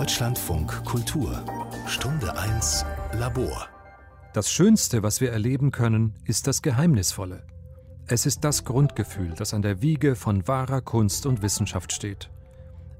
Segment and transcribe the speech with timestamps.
[0.00, 1.44] Deutschlandfunk Kultur
[1.86, 2.86] Stunde 1
[3.18, 3.68] Labor
[4.32, 7.42] Das Schönste, was wir erleben können, ist das Geheimnisvolle.
[8.06, 12.30] Es ist das Grundgefühl, das an der Wiege von wahrer Kunst und Wissenschaft steht.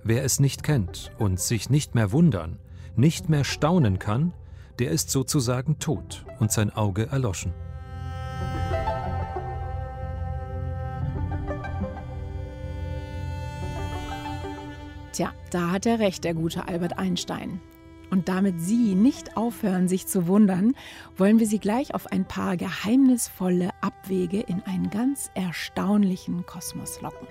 [0.04, 2.58] Wer es nicht kennt und sich nicht mehr wundern,
[2.96, 4.34] nicht mehr staunen kann,
[4.78, 7.54] der ist sozusagen tot und sein Auge erloschen.
[15.12, 17.60] Tja, da hat er recht, der gute Albert Einstein.
[18.10, 20.74] Und damit Sie nicht aufhören, sich zu wundern,
[21.16, 27.26] wollen wir Sie gleich auf ein paar geheimnisvolle Abwege in einen ganz erstaunlichen Kosmos locken.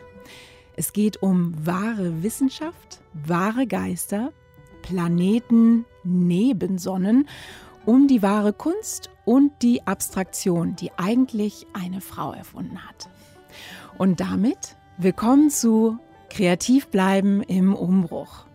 [0.75, 4.31] Es geht um wahre Wissenschaft, wahre Geister,
[4.81, 7.27] Planeten, Nebensonnen,
[7.85, 13.09] um die wahre Kunst und die Abstraktion, die eigentlich eine Frau erfunden hat.
[13.97, 15.97] Und damit willkommen zu
[16.29, 18.45] Kreativ bleiben im Umbruch.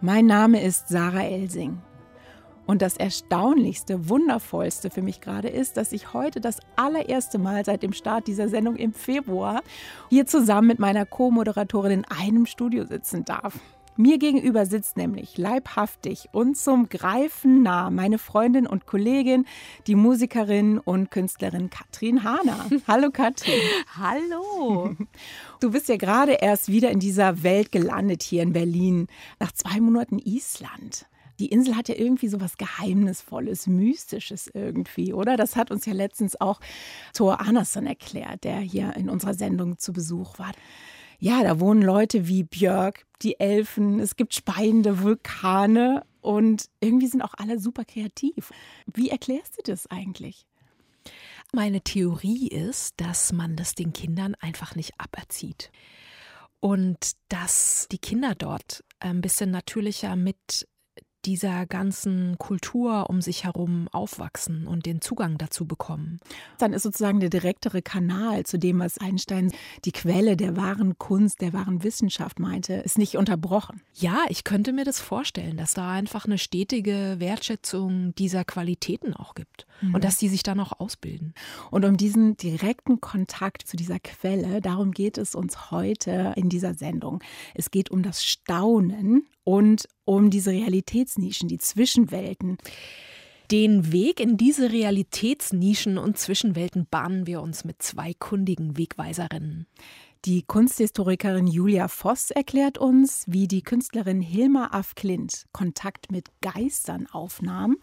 [0.00, 1.82] Mein Name ist Sarah Elsing.
[2.66, 7.82] Und das Erstaunlichste, Wundervollste für mich gerade ist, dass ich heute das allererste Mal seit
[7.82, 9.62] dem Start dieser Sendung im Februar
[10.08, 13.58] hier zusammen mit meiner Co-Moderatorin in einem Studio sitzen darf.
[14.00, 19.44] Mir gegenüber sitzt nämlich leibhaftig und zum Greifen nah meine Freundin und Kollegin,
[19.86, 22.64] die Musikerin und Künstlerin Katrin Hahner.
[22.88, 23.60] Hallo Katrin.
[23.94, 24.96] Hallo.
[25.60, 29.06] Du bist ja gerade erst wieder in dieser Welt gelandet hier in Berlin,
[29.38, 31.04] nach zwei Monaten Island.
[31.38, 35.36] Die Insel hat ja irgendwie so was Geheimnisvolles, Mystisches irgendwie, oder?
[35.36, 36.60] Das hat uns ja letztens auch
[37.12, 40.52] Thor Andersson erklärt, der hier in unserer Sendung zu Besuch war
[41.20, 47.22] ja, da wohnen Leute wie Björk, die Elfen, es gibt speiende Vulkane und irgendwie sind
[47.22, 48.50] auch alle super kreativ.
[48.86, 50.46] Wie erklärst du das eigentlich?
[51.52, 55.70] Meine Theorie ist, dass man das den Kindern einfach nicht aberzieht.
[56.60, 60.68] Und dass die Kinder dort ein bisschen natürlicher mit
[61.24, 66.20] dieser ganzen Kultur um sich herum aufwachsen und den Zugang dazu bekommen.
[66.58, 69.52] Dann ist sozusagen der direktere Kanal zu dem, was Einstein
[69.84, 73.82] die Quelle der wahren Kunst, der wahren Wissenschaft meinte, ist nicht unterbrochen.
[73.94, 79.34] Ja, ich könnte mir das vorstellen, dass da einfach eine stetige Wertschätzung dieser Qualitäten auch
[79.34, 79.94] gibt mhm.
[79.94, 81.34] und dass die sich dann auch ausbilden.
[81.70, 86.74] Und um diesen direkten Kontakt zu dieser Quelle, darum geht es uns heute in dieser
[86.74, 87.22] Sendung.
[87.54, 92.58] Es geht um das Staunen und um diese Realitätsnischen, die Zwischenwelten.
[93.50, 99.66] Den Weg in diese Realitätsnischen und Zwischenwelten bahnen wir uns mit zwei kundigen Wegweiserinnen.
[100.26, 107.06] Die Kunsthistorikerin Julia Voss erklärt uns, wie die Künstlerin Hilma af Klint Kontakt mit Geistern
[107.06, 107.78] aufnahm,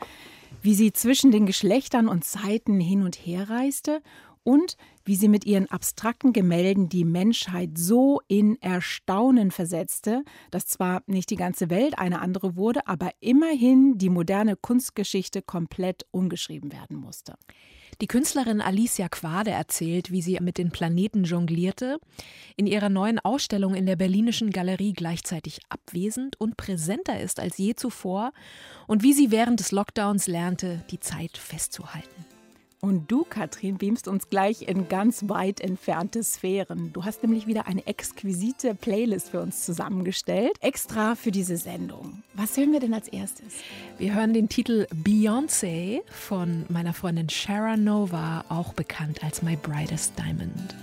[0.67, 4.01] wie sie zwischen den Geschlechtern und Zeiten hin und her reiste
[4.43, 11.03] und wie sie mit ihren abstrakten Gemälden die Menschheit so in Erstaunen versetzte, dass zwar
[11.05, 16.97] nicht die ganze Welt eine andere wurde, aber immerhin die moderne Kunstgeschichte komplett umgeschrieben werden
[16.97, 17.35] musste.
[17.99, 21.99] Die Künstlerin Alicia Quade erzählt, wie sie mit den Planeten jonglierte,
[22.55, 27.73] in ihrer neuen Ausstellung in der Berlinischen Galerie gleichzeitig abwesend und präsenter ist als je
[27.73, 28.33] zuvor
[28.85, 32.36] und wie sie während des Lockdowns lernte, die Zeit festzuhalten.
[32.79, 36.93] Und du, Katrin, beamst uns gleich in ganz weit entfernte Sphären.
[36.93, 42.21] Du hast nämlich wieder eine exquisite Playlist für uns zusammengestellt, extra für diese Sendung.
[42.35, 43.55] Was hören wir denn als erstes?
[43.97, 50.13] Wir hören den Titel Beyoncé von meiner Freundin Shara Nova, auch bekannt als My Brightest
[50.19, 50.75] Diamond.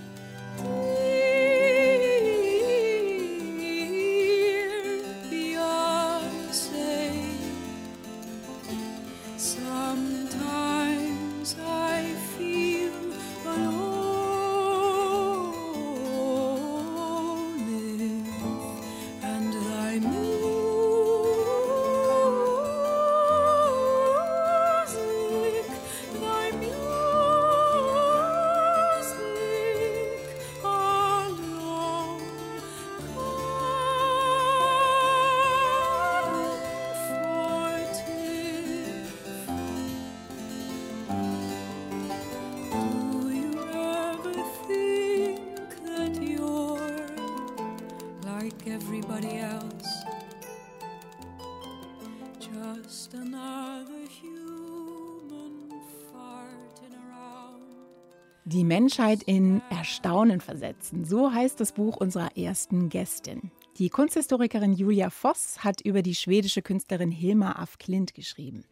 [58.94, 61.05] Menschheit in Erstaunen versetzen.
[61.05, 63.50] So heißt das Buch unserer ersten Gästin.
[63.79, 68.62] Die Kunsthistorikerin Julia Voss hat über die schwedische Künstlerin Hilma af Klint geschrieben.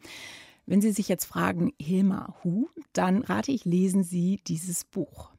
[0.65, 5.31] Wenn Sie sich jetzt fragen, Hilma Hu, dann rate ich, lesen Sie dieses Buch.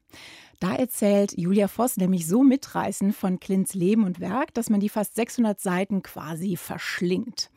[0.60, 4.90] Da erzählt Julia Voss nämlich so mitreißend von Klints Leben und Werk, dass man die
[4.90, 7.50] fast 600 Seiten quasi verschlingt.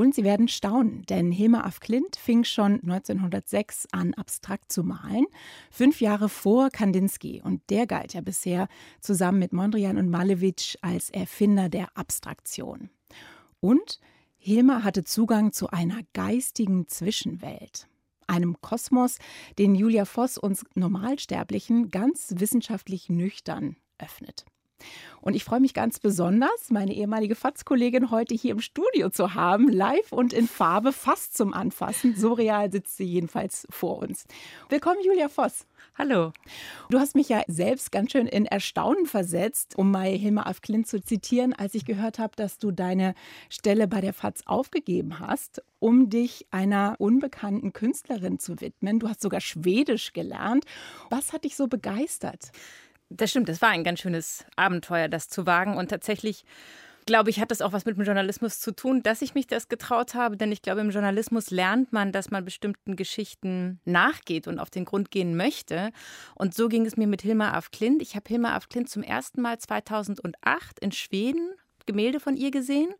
[0.00, 5.26] Und Sie werden staunen, denn Hilma af Klint fing schon 1906 an, abstrakt zu malen,
[5.70, 7.42] fünf Jahre vor Kandinsky.
[7.44, 8.68] Und der galt ja bisher
[9.02, 12.88] zusammen mit Mondrian und Malevich als Erfinder der Abstraktion.
[13.60, 14.00] Und
[14.38, 17.86] Hilma hatte Zugang zu einer geistigen Zwischenwelt
[18.26, 19.18] einem Kosmos,
[19.58, 24.46] den Julia Voss uns Normalsterblichen ganz wissenschaftlich nüchtern öffnet.
[25.20, 29.68] Und ich freue mich ganz besonders, meine ehemalige FATS-Kollegin heute hier im Studio zu haben,
[29.68, 32.16] live und in Farbe, fast zum Anfassen.
[32.16, 34.24] So real sitzt sie jedenfalls vor uns.
[34.68, 35.66] Willkommen, Julia Voss.
[35.98, 36.32] Hallo.
[36.88, 40.86] Du hast mich ja selbst ganz schön in Erstaunen versetzt, um mal Hilma af Klint
[40.86, 43.14] zu zitieren, als ich gehört habe, dass du deine
[43.50, 48.98] Stelle bei der FAZ aufgegeben hast, um dich einer unbekannten Künstlerin zu widmen.
[48.98, 50.64] Du hast sogar Schwedisch gelernt.
[51.10, 52.50] Was hat dich so begeistert?
[53.10, 55.76] Das stimmt, das war ein ganz schönes Abenteuer, das zu wagen.
[55.76, 56.44] Und tatsächlich,
[57.06, 59.68] glaube ich, hat das auch was mit dem Journalismus zu tun, dass ich mich das
[59.68, 60.36] getraut habe.
[60.36, 64.84] Denn ich glaube, im Journalismus lernt man, dass man bestimmten Geschichten nachgeht und auf den
[64.84, 65.90] Grund gehen möchte.
[66.36, 68.00] Und so ging es mir mit Hilma af Klint.
[68.00, 71.50] Ich habe Hilma af Klint zum ersten Mal 2008 in Schweden
[71.86, 72.94] Gemälde von ihr gesehen.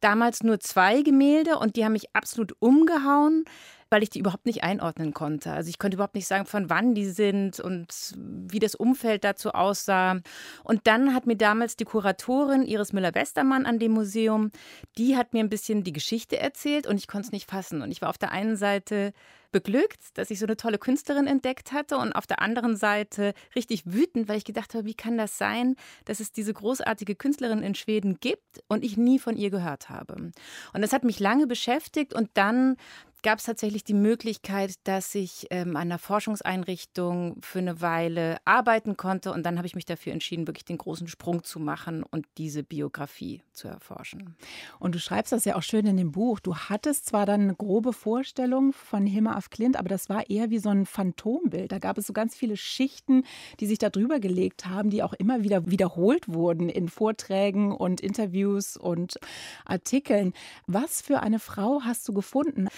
[0.00, 3.44] Damals nur zwei Gemälde und die haben mich absolut umgehauen
[3.92, 5.52] weil ich die überhaupt nicht einordnen konnte.
[5.52, 9.50] Also ich konnte überhaupt nicht sagen, von wann die sind und wie das Umfeld dazu
[9.50, 10.20] aussah.
[10.64, 14.50] Und dann hat mir damals die Kuratorin Iris Müller-Westermann an dem Museum,
[14.96, 17.82] die hat mir ein bisschen die Geschichte erzählt und ich konnte es nicht fassen.
[17.82, 19.12] Und ich war auf der einen Seite
[19.52, 23.82] beglückt, dass ich so eine tolle Künstlerin entdeckt hatte und auf der anderen Seite richtig
[23.84, 27.74] wütend, weil ich gedacht habe, wie kann das sein, dass es diese großartige Künstlerin in
[27.74, 30.14] Schweden gibt und ich nie von ihr gehört habe.
[30.14, 32.76] Und das hat mich lange beschäftigt und dann
[33.22, 38.96] gab es tatsächlich die Möglichkeit, dass ich ähm, an einer Forschungseinrichtung für eine Weile arbeiten
[38.96, 39.32] konnte.
[39.32, 42.62] Und dann habe ich mich dafür entschieden, wirklich den großen Sprung zu machen und diese
[42.62, 44.36] Biografie zu erforschen.
[44.78, 46.40] Und du schreibst das ja auch schön in dem Buch.
[46.40, 50.50] Du hattest zwar dann eine grobe Vorstellung von Hilma af Klint, aber das war eher
[50.50, 51.70] wie so ein Phantombild.
[51.70, 53.24] Da gab es so ganz viele Schichten,
[53.60, 58.00] die sich da drüber gelegt haben, die auch immer wieder wiederholt wurden in Vorträgen und
[58.00, 59.18] Interviews und
[59.64, 60.32] Artikeln.
[60.66, 62.68] Was für eine Frau hast du gefunden?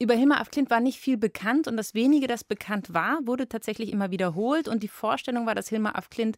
[0.00, 3.48] Über Hilma af Klint war nicht viel bekannt und das wenige, das bekannt war, wurde
[3.48, 4.68] tatsächlich immer wiederholt.
[4.68, 6.36] Und die Vorstellung war, dass Hilma af Klint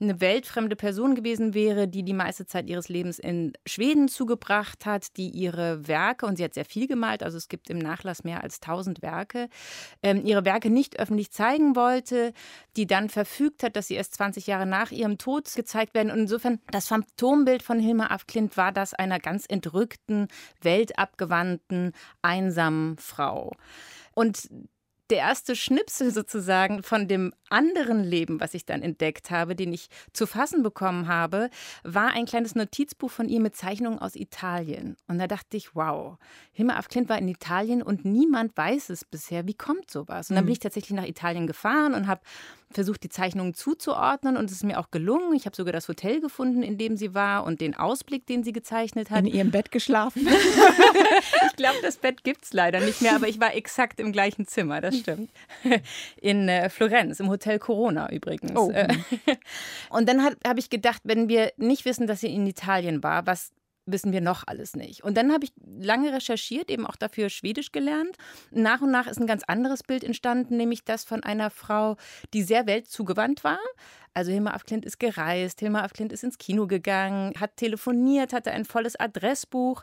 [0.00, 5.18] eine weltfremde Person gewesen wäre, die die meiste Zeit ihres Lebens in Schweden zugebracht hat,
[5.18, 8.42] die ihre Werke, und sie hat sehr viel gemalt, also es gibt im Nachlass mehr
[8.42, 9.48] als 1000 Werke,
[10.02, 12.32] ähm, ihre Werke nicht öffentlich zeigen wollte,
[12.76, 16.10] die dann verfügt hat, dass sie erst 20 Jahre nach ihrem Tod gezeigt werden.
[16.10, 20.28] Und insofern, das Phantombild von Hilma af Klint war das einer ganz entrückten,
[20.62, 21.92] weltabgewandten,
[22.22, 23.52] einsamen Frau.
[24.14, 24.48] Und
[25.10, 29.88] der erste Schnipsel sozusagen von dem anderen Leben, was ich dann entdeckt habe, den ich
[30.12, 31.50] zu fassen bekommen habe,
[31.82, 34.96] war ein kleines Notizbuch von ihr mit Zeichnungen aus Italien.
[35.06, 36.16] Und da dachte ich, wow,
[36.52, 39.46] Hilma af Klint war in Italien und niemand weiß es bisher.
[39.46, 40.30] Wie kommt sowas?
[40.30, 40.54] Und dann bin mhm.
[40.54, 42.22] ich tatsächlich nach Italien gefahren und habe
[42.70, 45.34] versucht, die Zeichnungen zuzuordnen und es ist mir auch gelungen.
[45.34, 48.52] Ich habe sogar das Hotel gefunden, in dem sie war und den Ausblick, den sie
[48.52, 49.20] gezeichnet hat.
[49.20, 50.26] In ihrem Bett geschlafen?
[51.46, 54.46] ich glaube, das Bett gibt es leider nicht mehr, aber ich war exakt im gleichen
[54.46, 55.30] Zimmer, das stimmt.
[56.20, 58.56] In äh, Florenz, im Hotel Corona übrigens.
[58.56, 58.70] Oh.
[58.70, 58.88] Äh,
[59.90, 63.52] und dann habe ich gedacht, wenn wir nicht wissen, dass sie in Italien war, was
[63.86, 65.04] wissen wir noch alles nicht.
[65.04, 68.16] Und dann habe ich lange recherchiert, eben auch dafür Schwedisch gelernt.
[68.50, 71.96] Nach und nach ist ein ganz anderes Bild entstanden, nämlich das von einer Frau,
[72.32, 73.58] die sehr weltzugewandt war.
[74.14, 78.32] Also Hilma af Klint ist gereist, Hilma af Klint ist ins Kino gegangen, hat telefoniert,
[78.32, 79.82] hatte ein volles Adressbuch,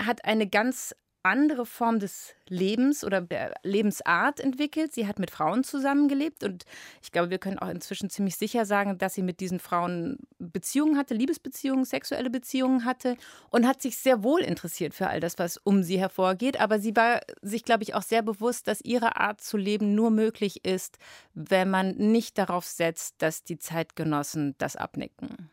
[0.00, 4.92] hat eine ganz andere Form des Lebens oder der Lebensart entwickelt.
[4.92, 6.64] Sie hat mit Frauen zusammengelebt und
[7.02, 10.98] ich glaube, wir können auch inzwischen ziemlich sicher sagen, dass sie mit diesen Frauen Beziehungen
[10.98, 13.16] hatte, Liebesbeziehungen, sexuelle Beziehungen hatte
[13.50, 16.60] und hat sich sehr wohl interessiert für all das, was um sie hervorgeht.
[16.60, 20.10] Aber sie war sich, glaube ich, auch sehr bewusst, dass ihre Art zu leben nur
[20.10, 20.98] möglich ist,
[21.34, 25.50] wenn man nicht darauf setzt, dass die Zeitgenossen das abnicken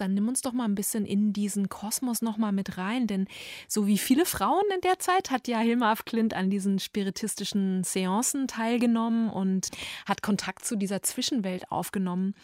[0.00, 3.26] dann nimm uns doch mal ein bisschen in diesen Kosmos noch mal mit rein, denn
[3.66, 7.84] so wie viele Frauen in der Zeit hat ja Hilma af Klint an diesen spiritistischen
[7.84, 9.68] Seancen teilgenommen und
[10.06, 12.34] hat Kontakt zu dieser Zwischenwelt aufgenommen.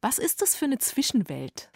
[0.00, 1.68] Was ist das für eine Zwischenwelt?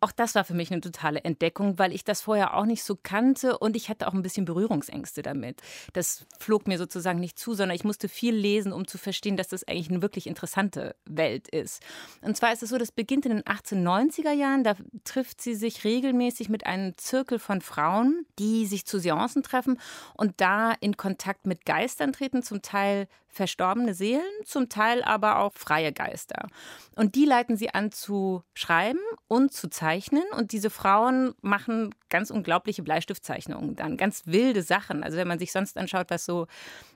[0.00, 2.96] Auch das war für mich eine totale Entdeckung, weil ich das vorher auch nicht so
[3.00, 5.60] kannte und ich hatte auch ein bisschen Berührungsängste damit.
[5.92, 9.48] Das flog mir sozusagen nicht zu, sondern ich musste viel lesen, um zu verstehen, dass
[9.48, 11.82] das eigentlich eine wirklich interessante Welt ist.
[12.22, 14.64] Und zwar ist es so, das beginnt in den 1890er Jahren.
[14.64, 19.78] Da trifft sie sich regelmäßig mit einem Zirkel von Frauen, die sich zu Seancen treffen
[20.14, 25.52] und da in Kontakt mit Geistern treten, zum Teil verstorbene Seelen, zum Teil aber auch
[25.54, 26.48] freie Geister.
[26.96, 30.24] Und die leiten sie an zu schreiben und zu zeichnen.
[30.36, 35.02] Und diese Frauen machen ganz unglaubliche Bleistiftzeichnungen dann, ganz wilde Sachen.
[35.02, 36.46] Also wenn man sich sonst anschaut, was so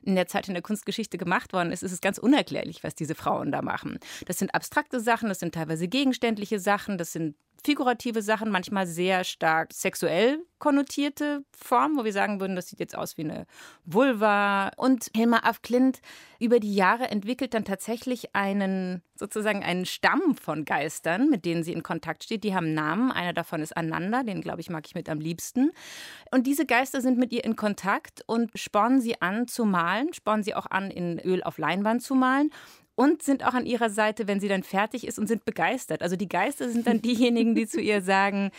[0.02, 3.14] in der Zeit in der Kunstgeschichte gemacht worden ist, ist es ganz unerklärlich, was diese
[3.14, 3.98] Frauen da machen.
[4.26, 9.24] Das sind abstrakte Sachen, das sind teilweise gegenständliche Sachen, das sind figurative Sachen, manchmal sehr
[9.24, 13.44] stark sexuell konnotierte Formen, wo wir sagen würden, das sieht jetzt aus wie eine
[13.84, 14.70] Vulva.
[14.78, 16.00] Und Hilmar af Klint
[16.40, 21.74] über die Jahre entwickelt dann tatsächlich einen, sozusagen einen Stamm von Geistern, mit denen sie
[21.74, 22.44] in Kontakt steht.
[22.44, 23.12] Die haben Namen.
[23.12, 25.70] Einer davon ist Ananda, den glaube ich mag ich mit am liebsten.
[26.30, 30.44] Und diese Geister sind mit ihr in Kontakt und spornen sie an zu malen, spornen
[30.44, 32.50] sie auch an, in Öl auf Leinwand zu malen
[32.96, 36.02] und sind auch an ihrer Seite, wenn sie dann fertig ist und sind begeistert.
[36.02, 38.50] Also die Geister sind dann diejenigen, die zu ihr sagen,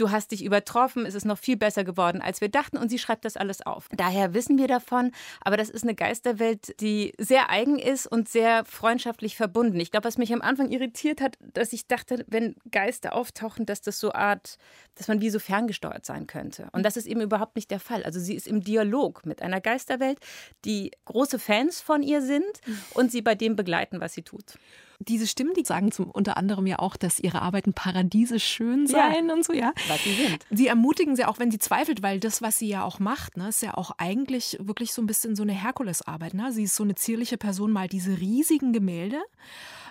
[0.00, 2.76] du hast dich übertroffen, es ist noch viel besser geworden, als wir dachten.
[2.78, 3.88] Und sie schreibt das alles auf.
[3.92, 5.12] Daher wissen wir davon.
[5.42, 9.78] Aber das ist eine Geisterwelt, die sehr eigen ist und sehr freundschaftlich verbunden.
[9.78, 13.82] Ich glaube, was mich am Anfang irritiert hat, dass ich dachte, wenn Geister auftauchen, dass
[13.82, 14.56] das so Art,
[14.94, 16.68] dass man wie so ferngesteuert sein könnte.
[16.72, 18.02] Und das ist eben überhaupt nicht der Fall.
[18.04, 20.18] Also sie ist im Dialog mit einer Geisterwelt,
[20.64, 22.60] die große Fans von ihr sind
[22.94, 24.54] und sie bei dem begleiten, was sie tut
[25.00, 29.28] diese Stimmen, die sagen zum unter anderem ja auch, dass ihre Arbeiten paradiesisch schön seien
[29.28, 29.72] ja, und so, ja.
[29.88, 30.46] Was sie sind.
[30.50, 33.48] Sie ermutigen sie auch, wenn sie zweifelt, weil das, was sie ja auch macht, ne,
[33.48, 36.34] ist ja auch eigentlich wirklich so ein bisschen so eine Herkulesarbeit.
[36.34, 36.52] Ne?
[36.52, 39.20] Sie ist so eine zierliche Person, mal diese riesigen Gemälde.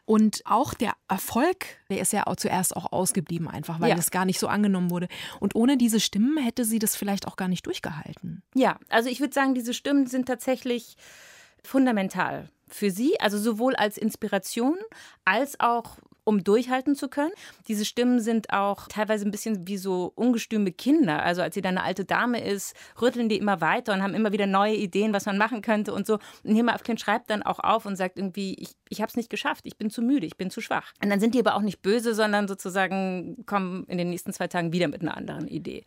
[0.06, 3.96] Und auch der Erfolg, der ist ja auch zuerst auch ausgeblieben, einfach weil ja.
[3.96, 5.08] das gar nicht so angenommen wurde.
[5.39, 8.42] Und ohne diese Stimmen hätte sie das vielleicht auch gar nicht durchgehalten.
[8.56, 10.98] Ja, also ich würde sagen, diese Stimmen sind tatsächlich
[11.63, 14.78] fundamental für sie, also sowohl als Inspiration
[15.26, 15.98] als auch
[16.30, 17.32] um durchhalten zu können.
[17.68, 21.24] Diese Stimmen sind auch teilweise ein bisschen wie so ungestüme Kinder.
[21.24, 24.32] Also als sie dann eine alte Dame ist, rütteln die immer weiter und haben immer
[24.32, 26.20] wieder neue Ideen, was man machen könnte und so.
[26.44, 29.32] Und Hilma Afklin schreibt dann auch auf und sagt irgendwie, ich, ich habe es nicht
[29.32, 30.94] geschafft, ich bin zu müde, ich bin zu schwach.
[31.02, 34.48] Und dann sind die aber auch nicht böse, sondern sozusagen kommen in den nächsten zwei
[34.48, 35.84] Tagen wieder mit einer anderen Idee.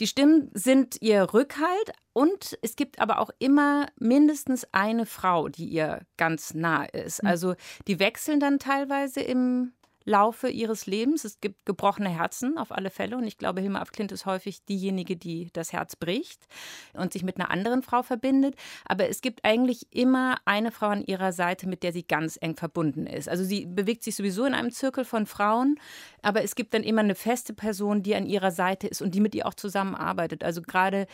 [0.00, 5.66] Die Stimmen sind ihr Rückhalt, und es gibt aber auch immer mindestens eine Frau, die
[5.66, 7.20] ihr ganz nah ist.
[7.20, 7.28] Hm.
[7.28, 7.54] Also
[7.86, 9.70] die wechseln dann teilweise im
[10.04, 11.24] Laufe ihres Lebens.
[11.24, 13.16] Es gibt gebrochene Herzen auf alle Fälle.
[13.16, 16.48] Und ich glaube, Hilma af Klint ist häufig diejenige, die das Herz bricht
[16.92, 18.56] und sich mit einer anderen Frau verbindet.
[18.84, 22.56] Aber es gibt eigentlich immer eine Frau an ihrer Seite, mit der sie ganz eng
[22.56, 23.28] verbunden ist.
[23.28, 25.78] Also sie bewegt sich sowieso in einem Zirkel von Frauen,
[26.20, 29.20] aber es gibt dann immer eine feste Person, die an ihrer Seite ist und die
[29.20, 30.42] mit ihr auch zusammenarbeitet.
[30.42, 31.06] Also gerade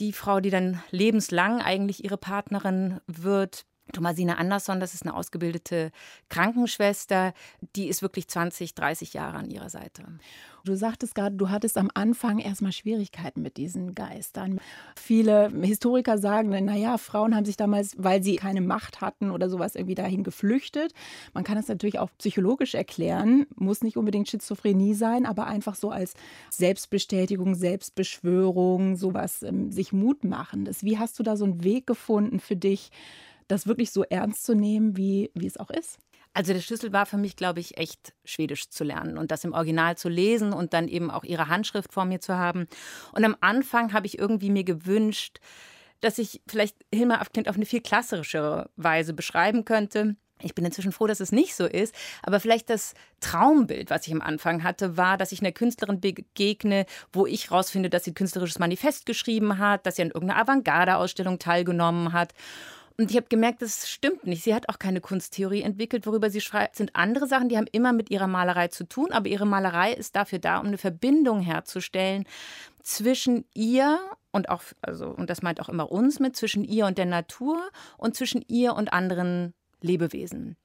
[0.00, 5.92] die Frau, die dann lebenslang eigentlich ihre Partnerin wird, Thomasine Andersson, das ist eine ausgebildete
[6.28, 7.34] Krankenschwester,
[7.76, 10.04] die ist wirklich 20, 30 Jahre an ihrer Seite.
[10.64, 14.60] Du sagtest gerade, du hattest am Anfang erstmal Schwierigkeiten mit diesen Geistern.
[14.94, 19.74] Viele Historiker sagen, naja, Frauen haben sich damals, weil sie keine Macht hatten oder sowas,
[19.74, 20.92] irgendwie dahin geflüchtet.
[21.32, 25.90] Man kann es natürlich auch psychologisch erklären, muss nicht unbedingt Schizophrenie sein, aber einfach so
[25.90, 26.14] als
[26.50, 30.68] Selbstbestätigung, Selbstbeschwörung, sowas, ähm, sich Mut machen.
[30.80, 32.90] Wie hast du da so einen Weg gefunden für dich?
[33.50, 35.98] Das wirklich so ernst zu nehmen, wie, wie es auch ist.
[36.32, 39.52] Also der Schlüssel war für mich, glaube ich, echt Schwedisch zu lernen und das im
[39.52, 42.68] Original zu lesen und dann eben auch ihre Handschrift vor mir zu haben.
[43.12, 45.40] Und am Anfang habe ich irgendwie mir gewünscht,
[46.00, 50.16] dass ich vielleicht Hilma af Klint auf eine viel klassischere Weise beschreiben könnte.
[50.42, 51.94] Ich bin inzwischen froh, dass es nicht so ist.
[52.22, 56.86] Aber vielleicht das Traumbild, was ich am Anfang hatte, war, dass ich einer Künstlerin begegne,
[57.12, 61.38] wo ich rausfinde, dass sie ein künstlerisches Manifest geschrieben hat, dass sie an irgendeiner Avantgarde-Ausstellung
[61.38, 62.32] teilgenommen hat.
[63.00, 64.44] Und ich habe gemerkt, das stimmt nicht.
[64.44, 66.76] Sie hat auch keine Kunsttheorie entwickelt, worüber sie schreibt.
[66.76, 70.16] Sind andere Sachen, die haben immer mit ihrer Malerei zu tun, aber ihre Malerei ist
[70.16, 72.26] dafür da, um eine Verbindung herzustellen
[72.82, 73.98] zwischen ihr
[74.32, 77.70] und auch, also, und das meint auch immer uns mit, zwischen ihr und der Natur
[77.96, 80.56] und zwischen ihr und anderen Lebewesen.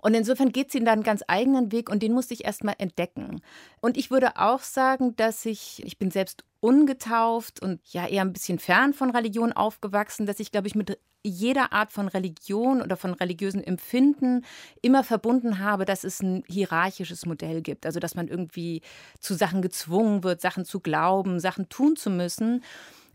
[0.00, 3.40] Und insofern geht sie in einen ganz eigenen Weg und den musste ich erstmal entdecken.
[3.80, 8.32] Und ich würde auch sagen, dass ich, ich bin selbst ungetauft und ja eher ein
[8.32, 12.96] bisschen fern von Religion aufgewachsen, dass ich, glaube ich, mit jeder Art von Religion oder
[12.96, 14.44] von religiösen Empfinden
[14.82, 17.86] immer verbunden habe, dass es ein hierarchisches Modell gibt.
[17.86, 18.82] Also dass man irgendwie
[19.20, 22.62] zu Sachen gezwungen wird, Sachen zu glauben, Sachen tun zu müssen,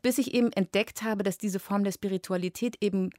[0.01, 3.09] bis ich eben entdeckt habe, dass diese Form der Spiritualität eben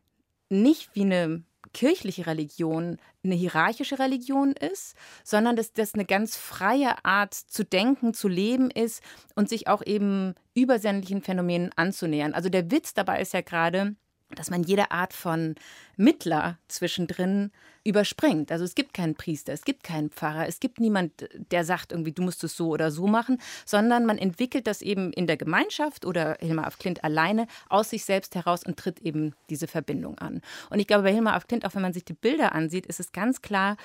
[0.50, 1.42] nicht wie eine
[1.72, 4.94] kirchliche Religion eine hierarchische Religion ist,
[5.24, 9.02] sondern dass das eine ganz freie Art zu denken, zu leben ist
[9.34, 12.34] und sich auch eben übersinnlichen Phänomenen anzunähern.
[12.34, 13.96] Also der Witz dabei ist ja gerade,
[14.34, 15.54] dass man jede Art von
[15.96, 17.50] Mittler zwischendrin
[17.84, 18.50] überspringt.
[18.50, 22.12] Also es gibt keinen Priester, es gibt keinen Pfarrer, es gibt niemand, der sagt irgendwie,
[22.12, 26.06] du musst es so oder so machen, sondern man entwickelt das eben in der Gemeinschaft
[26.06, 30.40] oder Hilmar af Klint alleine aus sich selbst heraus und tritt eben diese Verbindung an.
[30.70, 33.00] Und ich glaube, bei Hilmar af Klint, auch wenn man sich die Bilder ansieht, ist
[33.00, 33.76] es ganz klar,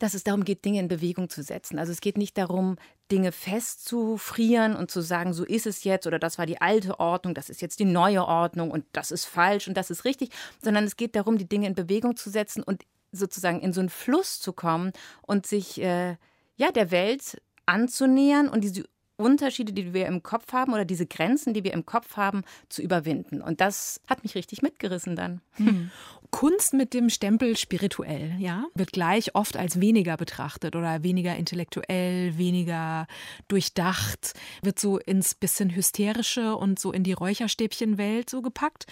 [0.00, 1.78] dass es darum geht, Dinge in Bewegung zu setzen.
[1.78, 2.76] Also es geht nicht darum,
[3.12, 7.34] Dinge festzufrieren und zu sagen, so ist es jetzt oder das war die alte Ordnung,
[7.34, 10.30] das ist jetzt die neue Ordnung und das ist falsch und das ist richtig,
[10.62, 13.90] sondern es geht darum, die Dinge in Bewegung zu setzen und sozusagen in so einen
[13.90, 14.92] Fluss zu kommen
[15.22, 16.16] und sich äh,
[16.56, 18.84] ja der Welt anzunähern und diese
[19.20, 22.82] Unterschiede, die wir im Kopf haben oder diese Grenzen, die wir im Kopf haben, zu
[22.82, 23.42] überwinden.
[23.42, 25.40] Und das hat mich richtig mitgerissen dann.
[25.52, 25.90] Hm.
[26.30, 32.38] Kunst mit dem Stempel spirituell, ja, wird gleich oft als weniger betrachtet oder weniger intellektuell,
[32.38, 33.06] weniger
[33.48, 38.86] durchdacht, wird so ins bisschen hysterische und so in die Räucherstäbchenwelt so gepackt.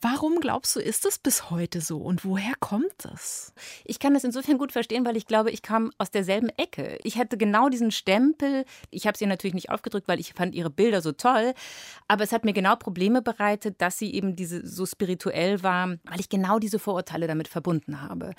[0.00, 3.52] Warum glaubst du, ist es bis heute so und woher kommt das?
[3.84, 6.98] Ich kann das insofern gut verstehen, weil ich glaube, ich kam aus derselben Ecke.
[7.02, 8.64] Ich hatte genau diesen Stempel.
[8.90, 11.54] Ich habe sie natürlich nicht aufgedrückt, weil ich fand ihre Bilder so toll,
[12.06, 16.20] aber es hat mir genau Probleme bereitet, dass sie eben diese so spirituell war, weil
[16.20, 18.34] ich genau diese Vorurteile damit verbunden habe.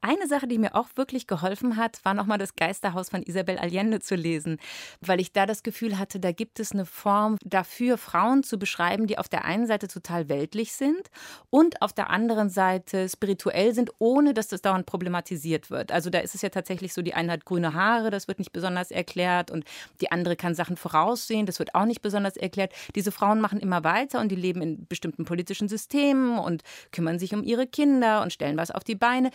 [0.00, 4.00] Eine Sache, die mir auch wirklich geholfen hat, war nochmal das Geisterhaus von Isabel Allende
[4.00, 4.58] zu lesen,
[5.02, 9.06] weil ich da das Gefühl hatte, da gibt es eine Form dafür, Frauen zu beschreiben,
[9.06, 11.10] die auf der einen Seite total weltlich sind sind
[11.50, 15.92] und auf der anderen Seite spirituell sind, ohne dass das dauernd problematisiert wird.
[15.92, 18.52] Also da ist es ja tatsächlich so, die eine hat grüne Haare, das wird nicht
[18.52, 19.64] besonders erklärt und
[20.00, 22.72] die andere kann Sachen voraussehen, das wird auch nicht besonders erklärt.
[22.94, 27.34] Diese Frauen machen immer weiter und die leben in bestimmten politischen Systemen und kümmern sich
[27.34, 29.30] um ihre Kinder und stellen was auf die Beine.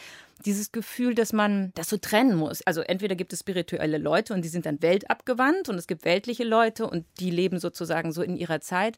[0.45, 2.61] Dieses Gefühl, dass man das so trennen muss.
[2.61, 6.45] Also entweder gibt es spirituelle Leute und die sind dann weltabgewandt und es gibt weltliche
[6.45, 8.97] Leute und die leben sozusagen so in ihrer Zeit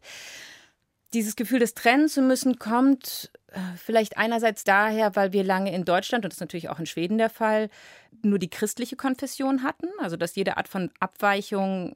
[1.14, 5.86] dieses Gefühl, das trennen zu müssen, kommt äh, vielleicht einerseits daher, weil wir lange in
[5.86, 7.70] Deutschland, und das ist natürlich auch in Schweden der Fall,
[8.22, 9.88] nur die christliche Konfession hatten.
[10.00, 11.96] Also, dass jede Art von Abweichung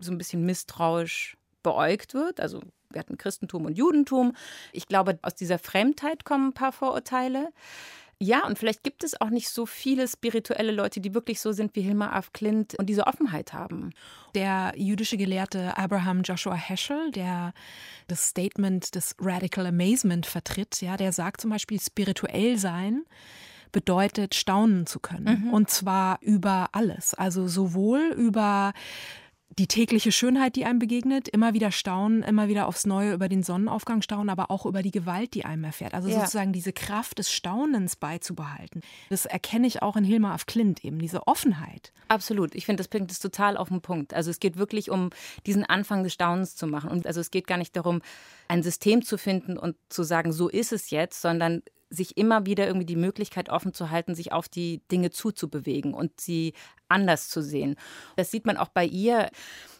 [0.00, 2.40] so ein bisschen misstrauisch beäugt wird.
[2.40, 4.34] Also, wir hatten Christentum und Judentum.
[4.72, 7.50] Ich glaube, aus dieser Fremdheit kommen ein paar Vorurteile.
[8.20, 11.74] Ja, und vielleicht gibt es auch nicht so viele spirituelle Leute, die wirklich so sind
[11.74, 13.90] wie Hilmar af Klint und diese Offenheit haben.
[14.34, 17.52] Der jüdische Gelehrte Abraham Joshua Heschel, der
[18.06, 23.02] das Statement des Radical Amazement vertritt, ja, der sagt zum Beispiel, spirituell sein
[23.74, 25.46] bedeutet staunen zu können.
[25.46, 25.52] Mhm.
[25.52, 27.12] Und zwar über alles.
[27.12, 28.72] Also sowohl über
[29.58, 33.42] die tägliche Schönheit, die einem begegnet, immer wieder staunen, immer wieder aufs Neue über den
[33.42, 35.94] Sonnenaufgang staunen, aber auch über die Gewalt, die einem erfährt.
[35.94, 36.20] Also ja.
[36.20, 38.80] sozusagen diese Kraft des Staunens beizubehalten.
[39.10, 41.92] Das erkenne ich auch in Hilma af Klint eben, diese Offenheit.
[42.08, 42.54] Absolut.
[42.54, 44.12] Ich finde, das bringt es total auf den Punkt.
[44.12, 45.10] Also es geht wirklich um
[45.46, 46.90] diesen Anfang des Staunens zu machen.
[46.90, 48.02] Und also es geht gar nicht darum,
[48.48, 51.62] ein System zu finden und zu sagen, so ist es jetzt, sondern
[51.94, 56.20] sich immer wieder irgendwie die Möglichkeit offen zu halten, sich auf die Dinge zuzubewegen und
[56.20, 56.54] sie
[56.88, 57.76] anders zu sehen.
[58.16, 59.30] Das sieht man auch bei ihr.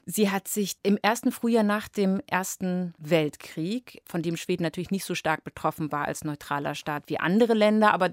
[0.07, 5.05] Sie hat sich im ersten Frühjahr nach dem Ersten Weltkrieg, von dem Schweden natürlich nicht
[5.05, 8.11] so stark betroffen war als neutraler Staat wie andere Länder, aber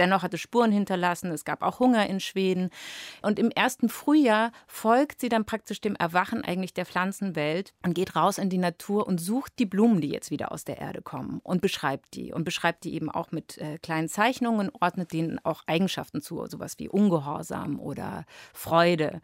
[0.00, 1.30] Dennoch hat es Spuren hinterlassen.
[1.30, 2.70] Es gab auch Hunger in Schweden.
[3.20, 8.16] Und im ersten Frühjahr folgt sie dann praktisch dem Erwachen eigentlich der Pflanzenwelt und geht
[8.16, 11.40] raus in die Natur und sucht die Blumen, die jetzt wieder aus der Erde kommen
[11.44, 12.32] und beschreibt die.
[12.32, 16.78] Und beschreibt die eben auch mit äh, kleinen Zeichnungen, ordnet denen auch Eigenschaften zu, sowas
[16.78, 19.20] wie Ungehorsam oder Freude.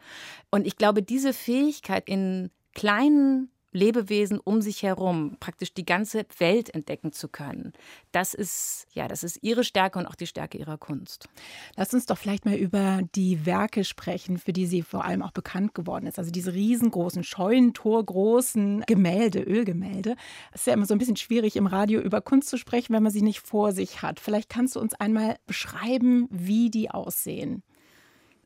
[0.51, 6.75] Und ich glaube, diese Fähigkeit in kleinen Lebewesen um sich herum, praktisch die ganze Welt
[6.75, 7.73] entdecken zu können.
[8.11, 11.29] Das ist, ja, das ist ihre Stärke und auch die Stärke ihrer Kunst.
[11.77, 15.33] Lass uns doch vielleicht mal über die Werke sprechen, für die sie vor allem auch
[15.33, 16.19] bekannt geworden ist.
[16.19, 20.17] Also diese riesengroßen, scheunentorgroßen Gemälde, Ölgemälde.
[20.53, 23.03] Es ist ja immer so ein bisschen schwierig, im Radio über Kunst zu sprechen, wenn
[23.03, 24.19] man sie nicht vor sich hat.
[24.19, 27.63] Vielleicht kannst du uns einmal beschreiben, wie die aussehen.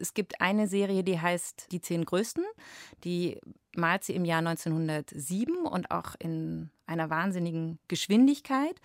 [0.01, 2.45] Es gibt eine Serie, die heißt Die zehn Größten.
[3.05, 3.39] Die
[3.77, 8.81] malt sie im Jahr 1907 und auch in einer wahnsinnigen Geschwindigkeit.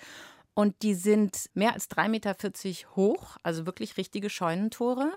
[0.57, 2.35] Und die sind mehr als 3,40 Meter
[2.95, 5.11] hoch, also wirklich richtige Scheunentore.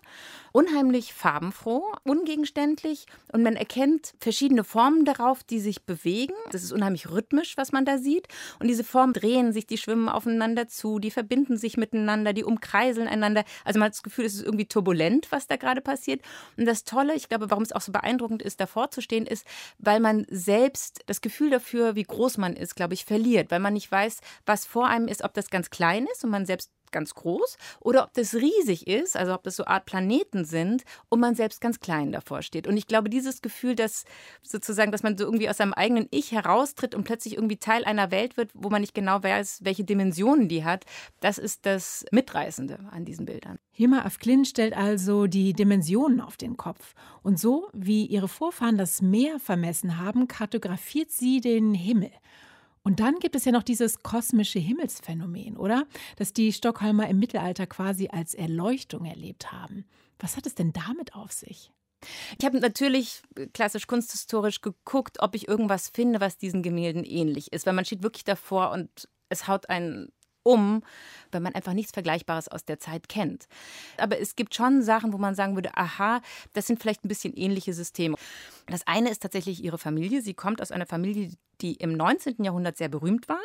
[0.50, 3.06] Unheimlich farbenfroh, ungegenständlich.
[3.32, 6.34] Und man erkennt verschiedene Formen darauf, die sich bewegen.
[6.50, 8.26] Das ist unheimlich rhythmisch, was man da sieht.
[8.58, 13.06] Und diese Formen drehen sich, die schwimmen aufeinander zu, die verbinden sich miteinander, die umkreiseln
[13.06, 13.44] einander.
[13.64, 16.20] Also man hat das Gefühl, es ist irgendwie turbulent, was da gerade passiert.
[16.56, 19.46] Und das Tolle, ich glaube, warum es auch so beeindruckend ist, davor zu stehen, ist,
[19.78, 23.52] weil man selbst das Gefühl dafür, wie groß man ist, glaube ich, verliert.
[23.52, 26.46] Weil man nicht weiß, was vor einem ist, ob das ganz klein ist und man
[26.46, 30.84] selbst ganz groß oder ob das riesig ist, also ob das so Art Planeten sind
[31.08, 32.66] und man selbst ganz klein davor steht.
[32.66, 34.04] Und ich glaube, dieses Gefühl, dass
[34.42, 38.10] sozusagen, dass man so irgendwie aus seinem eigenen Ich heraustritt und plötzlich irgendwie Teil einer
[38.10, 40.84] Welt wird, wo man nicht genau weiß, welche Dimensionen die hat,
[41.20, 43.58] das ist das Mitreißende an diesen Bildern.
[43.70, 46.94] Hilma af Klint stellt also die Dimensionen auf den Kopf.
[47.22, 52.10] Und so, wie ihre Vorfahren das Meer vermessen haben, kartografiert sie den Himmel.
[52.88, 55.86] Und dann gibt es ja noch dieses kosmische Himmelsphänomen, oder?
[56.16, 59.84] Das die Stockholmer im Mittelalter quasi als Erleuchtung erlebt haben.
[60.18, 61.70] Was hat es denn damit auf sich?
[62.38, 63.20] Ich habe natürlich
[63.52, 68.02] klassisch kunsthistorisch geguckt, ob ich irgendwas finde, was diesen Gemälden ähnlich ist, weil man steht
[68.02, 70.10] wirklich davor und es haut einen
[70.42, 70.82] um,
[71.30, 73.48] weil man einfach nichts Vergleichbares aus der Zeit kennt.
[73.98, 76.22] Aber es gibt schon Sachen, wo man sagen würde, aha,
[76.54, 78.16] das sind vielleicht ein bisschen ähnliche Systeme.
[78.68, 80.22] Das eine ist tatsächlich ihre Familie.
[80.22, 82.44] Sie kommt aus einer Familie, die im 19.
[82.44, 83.40] Jahrhundert sehr berühmt war.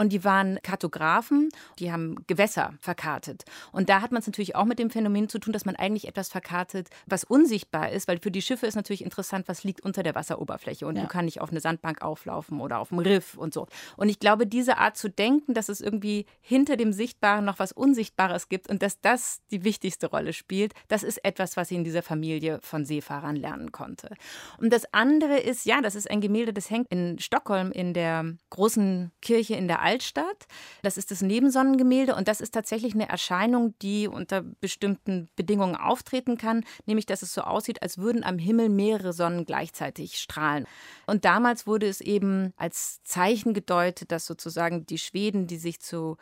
[0.00, 1.48] Und die waren Kartografen,
[1.80, 3.44] die haben Gewässer verkartet.
[3.72, 6.06] Und da hat man es natürlich auch mit dem Phänomen zu tun, dass man eigentlich
[6.06, 10.04] etwas verkartet, was unsichtbar ist, weil für die Schiffe ist natürlich interessant, was liegt unter
[10.04, 10.86] der Wasseroberfläche.
[10.86, 11.02] Und ja.
[11.02, 13.66] du kannst nicht auf eine Sandbank auflaufen oder auf dem Riff und so.
[13.96, 17.72] Und ich glaube, diese Art zu denken, dass es irgendwie hinter dem Sichtbaren noch was
[17.72, 21.82] Unsichtbares gibt und dass das die wichtigste Rolle spielt, das ist etwas, was sie in
[21.82, 24.10] dieser Familie von Seefahrern lernen konnte.
[24.58, 28.24] Und das andere ist, ja, das ist ein Gemälde, das hängt in Stockholm in der
[28.50, 30.46] großen Kirche in der Altstadt.
[30.82, 36.38] Das ist das Nebensonnengemälde und das ist tatsächlich eine Erscheinung, die unter bestimmten Bedingungen auftreten
[36.38, 40.66] kann, nämlich dass es so aussieht, als würden am Himmel mehrere Sonnen gleichzeitig strahlen.
[41.06, 46.16] Und damals wurde es eben als Zeichen gedeutet, dass sozusagen die Schweden, die sich zu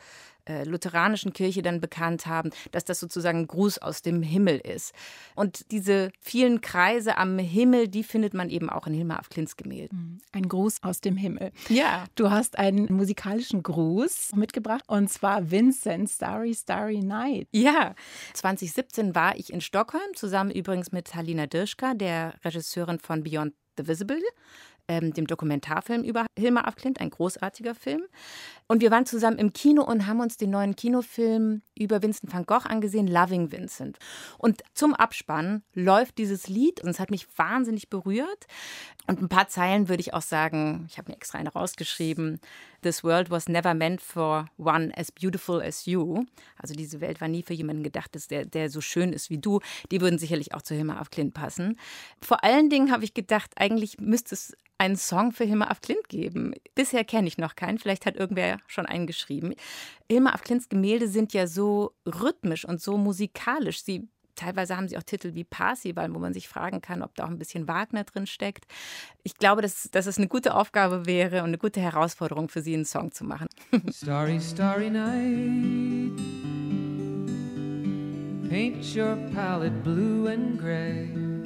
[0.49, 4.93] äh, lutheranischen Kirche dann bekannt haben, dass das sozusagen ein Gruß aus dem Himmel ist.
[5.35, 9.57] Und diese vielen Kreise am Himmel, die findet man eben auch in Hilma af Klins
[9.57, 9.99] Gemälden.
[9.99, 10.21] Mhm.
[10.33, 11.53] Ein Gruß aus dem Himmel.
[11.69, 12.05] Ja.
[12.15, 17.49] Du hast einen musikalischen Gruß mitgebracht und zwar Vincent Starry Starry Night.
[17.53, 17.95] Ja,
[18.35, 23.87] 2017 war ich in Stockholm, zusammen übrigens mit Halina Dirschka, der Regisseurin von Beyond the
[23.87, 24.21] Visible
[24.89, 28.03] ähm, dem Dokumentarfilm über Hilma af Klint, ein großartiger Film.
[28.69, 32.45] Und wir waren zusammen im Kino und haben uns den neuen Kinofilm über Vincent van
[32.47, 33.99] Gogh angesehen, Loving Vincent.
[34.39, 38.47] Und zum Abspann läuft dieses Lied und es hat mich wahnsinnig berührt.
[39.07, 42.41] Und ein paar Zeilen würde ich auch sagen, ich habe mir extra eine rausgeschrieben.
[42.83, 46.25] This world was never meant for one as beautiful as you.
[46.59, 49.61] Also diese Welt war nie für jemanden gedacht, der, der so schön ist wie du.
[49.93, 51.79] Die würden sicherlich auch zu Hilma af Klint passen.
[52.21, 56.09] Vor allen Dingen habe ich gedacht, eigentlich müsste es einen Song für Hilma af Klint
[56.09, 56.55] geben.
[56.75, 59.55] Bisher kenne ich noch keinen, vielleicht hat irgendwer schon einen geschrieben.
[60.11, 63.83] Hilma af Klints Gemälde sind ja so rhythmisch und so musikalisch.
[63.83, 67.25] Sie Teilweise haben sie auch Titel wie Parsival, wo man sich fragen kann, ob da
[67.25, 68.67] auch ein bisschen Wagner drin steckt.
[69.23, 72.75] Ich glaube, dass, dass es eine gute Aufgabe wäre und eine gute Herausforderung für sie,
[72.75, 73.49] einen Song zu machen.
[73.91, 76.13] Starry, starry night
[78.49, 81.46] Paint your palette blue and gray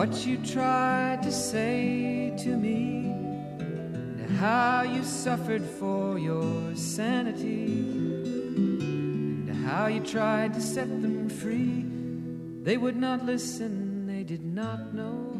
[0.00, 3.12] what you tried to say to me,
[4.18, 7.66] and how you suffered for your sanity,
[9.46, 11.84] and how you tried to set them free.
[12.64, 15.30] They would not listen, they did not know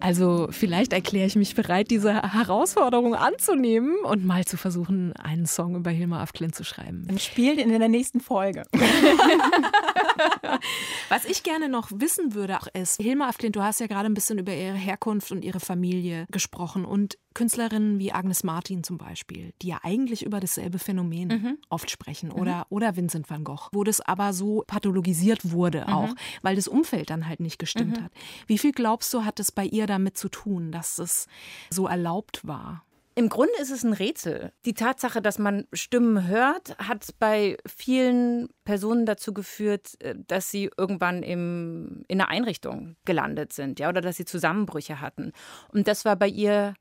[0.00, 5.76] Also vielleicht erkläre ich mich bereit, diese Herausforderung anzunehmen und mal zu versuchen, einen Song
[5.76, 7.04] über Hilma af Klint zu schreiben.
[7.06, 8.62] Dann spielt in der nächsten Folge.
[11.08, 14.14] Was ich gerne noch wissen würde, ist, Hilma af Klint, du hast ja gerade ein
[14.14, 19.52] bisschen über ihre Herkunft und ihre Familie gesprochen und Künstlerinnen wie Agnes Martin zum Beispiel,
[19.62, 21.58] die ja eigentlich über dasselbe Phänomen mhm.
[21.68, 22.64] oft sprechen, oder, mhm.
[22.70, 25.92] oder Vincent van Gogh, wo das aber so pathologisiert wurde mhm.
[25.92, 28.04] auch, weil das Umfeld dann halt nicht gestimmt mhm.
[28.04, 28.12] hat.
[28.46, 31.28] Wie viel glaubst du, hat es bei ihr damit zu tun, dass es
[31.70, 32.84] so erlaubt war?
[33.16, 34.52] Im Grunde ist es ein Rätsel.
[34.64, 40.70] Die Tatsache, dass man Stimmen hört, hat bei vielen Personen dazu geführt, äh, dass sie
[40.76, 45.32] irgendwann im, in einer Einrichtung gelandet sind, ja, oder dass sie Zusammenbrüche hatten.
[45.68, 46.74] Und das war bei ihr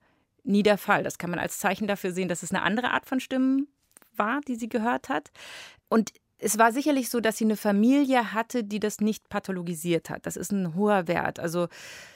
[0.43, 1.03] nie der Fall.
[1.03, 3.67] Das kann man als Zeichen dafür sehen, dass es eine andere Art von Stimmen
[4.15, 5.31] war, die sie gehört hat.
[5.89, 10.25] Und es war sicherlich so, dass sie eine Familie hatte, die das nicht pathologisiert hat.
[10.25, 11.39] Das ist ein hoher Wert.
[11.39, 11.67] Also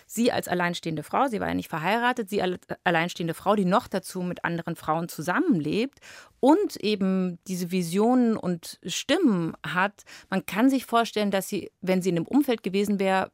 [0.07, 3.87] sie als alleinstehende Frau, sie war ja nicht verheiratet, sie als alleinstehende Frau, die noch
[3.87, 5.99] dazu mit anderen Frauen zusammenlebt
[6.39, 10.03] und eben diese Visionen und Stimmen hat.
[10.29, 13.29] Man kann sich vorstellen, dass sie, wenn sie in einem Umfeld gewesen wäre,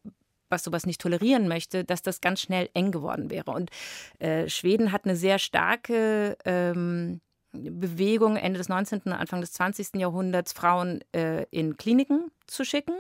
[0.50, 3.52] was sowas nicht tolerieren möchte, dass das ganz schnell eng geworden wäre.
[3.52, 3.70] Und
[4.18, 7.22] äh, Schweden hat eine sehr starke ähm,
[7.52, 9.96] Bewegung Ende des 19., und Anfang des 20.
[9.96, 12.94] Jahrhunderts, Frauen äh, in Kliniken zu schicken.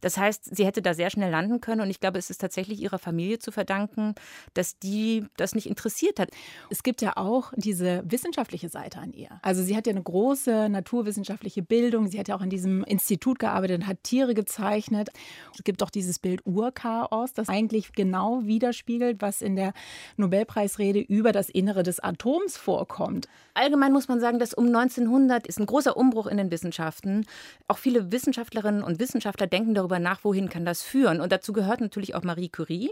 [0.00, 2.80] Das heißt, sie hätte da sehr schnell landen können und ich glaube, es ist tatsächlich
[2.80, 4.14] ihrer Familie zu verdanken,
[4.52, 6.28] dass die das nicht interessiert hat.
[6.68, 9.30] Es gibt ja auch diese wissenschaftliche Seite an ihr.
[9.42, 12.08] Also sie hat ja eine große naturwissenschaftliche Bildung.
[12.08, 15.08] Sie hat ja auch in diesem Institut gearbeitet und hat Tiere gezeichnet.
[15.56, 19.72] Es gibt auch dieses Bild Urchaos, das eigentlich genau widerspiegelt, was in der
[20.16, 23.28] Nobelpreisrede über das Innere des Atoms vorkommt.
[23.54, 27.24] Allgemein muss man sagen, dass um 1900 ist ein großer Umbruch in den Wissenschaften.
[27.68, 31.20] Auch viele Wissenschaftlerinnen und Wissenschaftler denken darüber nach, wohin kann das führen.
[31.20, 32.90] Und dazu gehört natürlich auch Marie Curie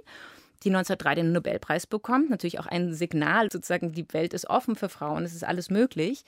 [0.65, 2.31] die 1903 den Nobelpreis bekommt.
[2.31, 6.25] Natürlich auch ein Signal, sozusagen, die Welt ist offen für Frauen, es ist alles möglich.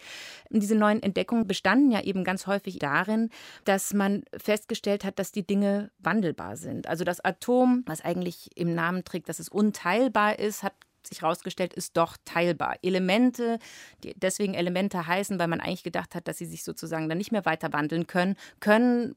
[0.51, 3.31] Diese neuen Entdeckungen bestanden ja eben ganz häufig darin,
[3.65, 6.89] dass man festgestellt hat, dass die Dinge wandelbar sind.
[6.89, 10.75] Also das Atom, was eigentlich im Namen trägt, dass es unteilbar ist, hat
[11.07, 12.77] sich herausgestellt, ist doch teilbar.
[12.83, 13.59] Elemente,
[14.03, 17.31] die deswegen Elemente heißen, weil man eigentlich gedacht hat, dass sie sich sozusagen dann nicht
[17.31, 19.15] mehr weiter wandeln können, können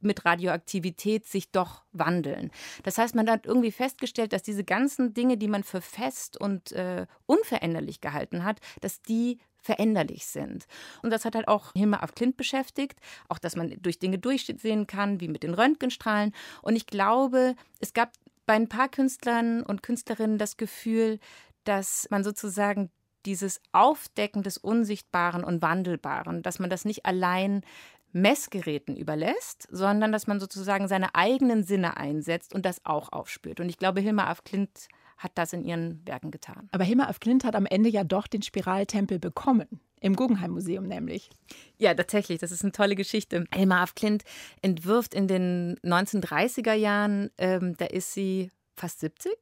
[0.00, 2.50] mit Radioaktivität sich doch wandeln.
[2.84, 6.72] Das heißt, man hat irgendwie festgestellt, dass diese ganzen Dinge, die man für fest und
[6.72, 10.66] äh, unveränderlich gehalten hat, dass die veränderlich sind.
[11.02, 14.86] Und das hat halt auch Hilma af Klint beschäftigt, auch dass man durch Dinge durchsehen
[14.86, 16.32] kann, wie mit den Röntgenstrahlen.
[16.62, 18.12] Und ich glaube, es gab
[18.46, 21.18] bei ein paar Künstlern und Künstlerinnen das Gefühl,
[21.64, 22.90] dass man sozusagen
[23.26, 27.62] dieses Aufdecken des Unsichtbaren und Wandelbaren, dass man das nicht allein
[28.12, 33.60] Messgeräten überlässt, sondern dass man sozusagen seine eigenen Sinne einsetzt und das auch aufspürt.
[33.60, 36.68] Und ich glaube, Hilma af Klint hat das in ihren Werken getan.
[36.72, 39.80] Aber Hilma af Klint hat am Ende ja doch den Spiraltempel bekommen.
[40.00, 41.28] Im Guggenheim Museum nämlich.
[41.76, 42.38] Ja, tatsächlich.
[42.38, 43.44] Das ist eine tolle Geschichte.
[43.52, 44.22] Hilma af Klint
[44.62, 49.32] entwirft in den 1930er Jahren, ähm, da ist sie fast 70,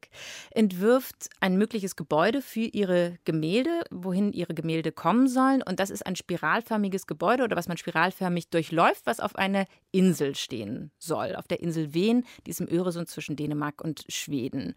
[0.50, 5.62] entwirft ein mögliches Gebäude für ihre Gemälde, wohin ihre Gemälde kommen sollen.
[5.62, 10.34] Und das ist ein spiralförmiges Gebäude oder was man spiralförmig durchläuft, was auf einer Insel
[10.34, 14.74] stehen soll, auf der Insel Wien, diesem Öresund zwischen Dänemark und Schweden.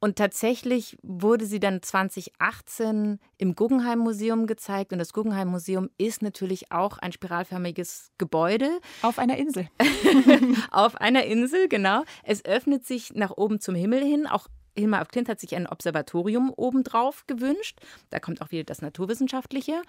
[0.00, 4.92] Und tatsächlich wurde sie dann 2018 im Guggenheim Museum gezeigt.
[4.92, 8.68] Und das Guggenheim Museum ist natürlich auch ein spiralförmiges Gebäude.
[9.02, 9.68] Auf einer Insel.
[10.70, 12.04] auf einer Insel, genau.
[12.22, 14.26] Es öffnet sich nach oben zum Himmel Himmel hin.
[14.26, 17.80] Auch Hilmar af Klint hat sich ein Observatorium obendrauf gewünscht.
[18.10, 19.82] Da kommt auch wieder das Naturwissenschaftliche.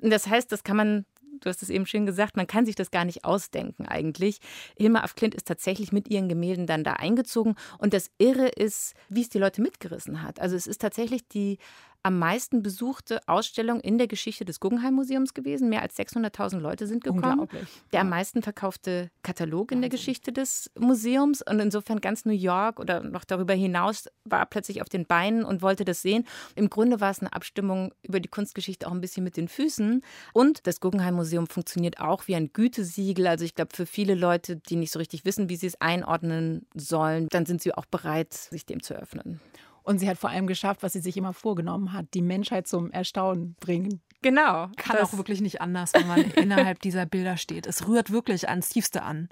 [0.00, 1.06] Und das heißt, das kann man
[1.40, 4.38] du hast es eben schön gesagt, man kann sich das gar nicht ausdenken eigentlich.
[4.76, 8.94] Hilma af Klint ist tatsächlich mit ihren Gemälden dann da eingezogen und das Irre ist,
[9.08, 10.40] wie es die Leute mitgerissen hat.
[10.40, 11.58] Also es ist tatsächlich die
[12.02, 15.68] am meisten besuchte Ausstellung in der Geschichte des Guggenheim Museums gewesen.
[15.68, 17.48] Mehr als 600.000 Leute sind gekommen.
[17.92, 21.42] Der am meisten verkaufte Katalog in der Geschichte des Museums.
[21.42, 25.62] Und insofern ganz New York oder noch darüber hinaus war plötzlich auf den Beinen und
[25.62, 26.26] wollte das sehen.
[26.54, 30.02] Im Grunde war es eine Abstimmung über die Kunstgeschichte auch ein bisschen mit den Füßen.
[30.32, 33.26] Und das Guggenheim Museum funktioniert auch wie ein Gütesiegel.
[33.28, 36.66] Also ich glaube, für viele Leute, die nicht so richtig wissen, wie sie es einordnen
[36.74, 39.40] sollen, dann sind sie auch bereit, sich dem zu öffnen.
[39.82, 42.90] Und sie hat vor allem geschafft, was sie sich immer vorgenommen hat, die Menschheit zum
[42.90, 44.00] Erstaunen bringen.
[44.22, 44.68] Genau.
[44.76, 47.66] Kann auch wirklich nicht anders, wenn man innerhalb dieser Bilder steht.
[47.66, 49.28] Es rührt wirklich ans Tiefste an.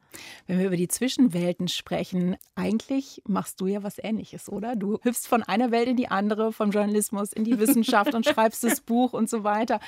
[0.49, 4.75] Wenn wir über die Zwischenwelten sprechen, eigentlich machst du ja was Ähnliches, oder?
[4.75, 8.65] Du hüpfst von einer Welt in die andere, vom Journalismus in die Wissenschaft und schreibst
[8.65, 9.79] das Buch und so weiter.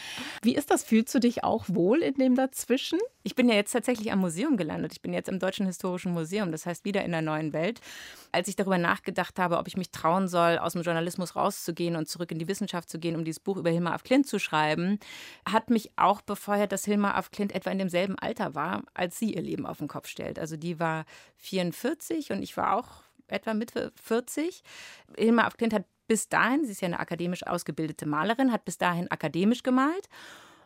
[0.42, 0.84] Wie ist das?
[0.84, 3.00] Fühlst du dich auch wohl in dem Dazwischen?
[3.24, 4.92] Ich bin ja jetzt tatsächlich am Museum gelandet.
[4.92, 7.80] Ich bin jetzt im Deutschen Historischen Museum, das heißt wieder in der neuen Welt.
[8.32, 12.08] Als ich darüber nachgedacht habe, ob ich mich trauen soll, aus dem Journalismus rauszugehen und
[12.08, 14.98] zurück in die Wissenschaft zu gehen, um dieses Buch über Hilma af Klint zu schreiben,
[15.48, 19.34] hat mich auch befeuert, dass Hilma af Klint etwa in demselben Alter war, als sie
[19.34, 20.38] ihr Leben auf den Kopf stellt.
[20.38, 21.04] Also die war
[21.36, 24.62] 44 und ich war auch etwa Mitte 40.
[25.16, 28.78] Hilma af Klint hat bis dahin, sie ist ja eine akademisch ausgebildete Malerin, hat bis
[28.78, 30.08] dahin akademisch gemalt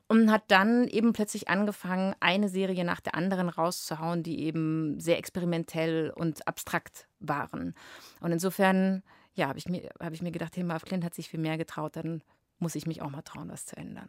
[0.09, 5.19] und hat dann eben plötzlich angefangen, eine Serie nach der anderen rauszuhauen, die eben sehr
[5.19, 7.75] experimentell und abstrakt waren.
[8.21, 9.03] Und insofern,
[9.35, 11.59] ja, habe ich, mir, hab ich mir gedacht, Hilma af Klint hat sich viel mehr
[11.59, 12.23] getraut, dann
[12.59, 14.09] muss ich mich auch mal trauen, was zu ändern.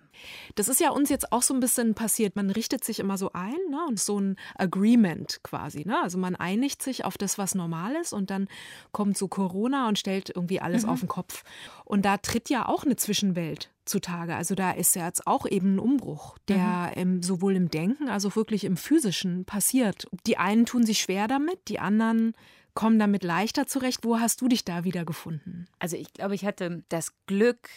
[0.55, 2.35] Das ist ja uns jetzt auch so ein bisschen passiert.
[2.35, 3.85] Man richtet sich immer so ein ne?
[3.87, 5.85] und so ein Agreement quasi.
[5.85, 6.01] Ne?
[6.01, 8.47] Also man einigt sich auf das, was normal ist und dann
[8.91, 10.89] kommt so Corona und stellt irgendwie alles mhm.
[10.89, 11.43] auf den Kopf.
[11.83, 14.35] Und da tritt ja auch eine Zwischenwelt zutage.
[14.35, 17.01] Also da ist ja jetzt auch eben ein Umbruch, der mhm.
[17.01, 20.07] im, sowohl im Denken als auch wirklich im Physischen passiert.
[20.25, 22.33] Die einen tun sich schwer damit, die anderen
[22.73, 24.03] kommen damit leichter zurecht.
[24.03, 25.67] Wo hast du dich da wieder gefunden?
[25.79, 27.69] Also ich glaube, ich hatte das Glück,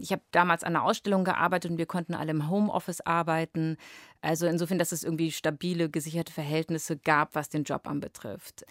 [0.00, 3.76] ich habe damals an einer Ausstellung gearbeitet und wir konnten alle im Homeoffice arbeiten.
[4.20, 8.64] Also insofern, dass es irgendwie stabile, gesicherte Verhältnisse gab, was den Job anbetrifft.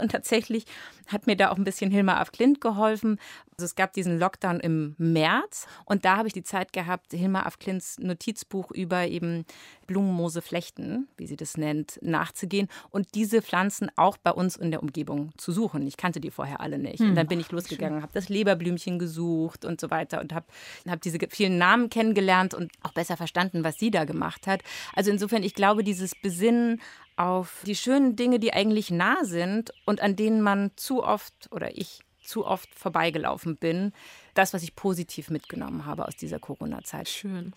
[0.00, 0.64] Und tatsächlich
[1.06, 3.18] hat mir da auch ein bisschen Hilmar af Klint geholfen.
[3.52, 7.46] Also es gab diesen Lockdown im März und da habe ich die Zeit gehabt, Hilmar
[7.46, 9.44] af Klints Notizbuch über eben
[9.86, 14.82] Blumenmoose flechten, wie sie das nennt, nachzugehen und diese Pflanzen auch bei uns in der
[14.82, 15.86] Umgebung zu suchen.
[15.86, 16.98] Ich kannte die vorher alle nicht.
[16.98, 17.10] Hm.
[17.10, 20.46] Und dann bin ich losgegangen, habe das Leberblümchen gesucht und so weiter und habe
[20.88, 24.62] hab diese vielen Namen kennengelernt und auch besser verstanden, was sie da gemacht hat.
[24.94, 26.80] Also insofern, ich glaube, dieses Besinnen
[27.16, 31.76] auf die schönen Dinge, die eigentlich nah sind und an denen man zu oft oder
[31.76, 33.92] ich zu oft vorbeigelaufen bin.
[34.34, 37.08] Das, was ich positiv mitgenommen habe aus dieser Corona-Zeit.
[37.08, 37.52] Schön.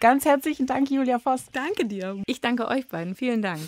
[0.00, 1.46] Ganz herzlichen Dank, Julia Voss.
[1.52, 2.22] Danke dir.
[2.26, 3.14] Ich danke euch beiden.
[3.14, 3.60] Vielen Dank.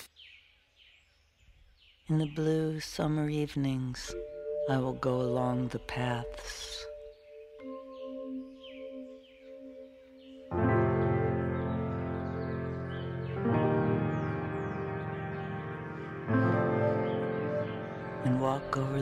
[2.08, 4.14] In the blue summer evenings,
[4.68, 6.87] I will go along the paths.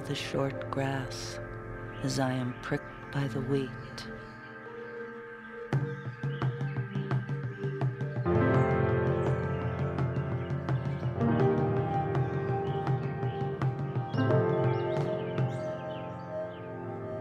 [0.07, 1.41] The short grass
[2.05, 3.71] as I am pricked by the wheat.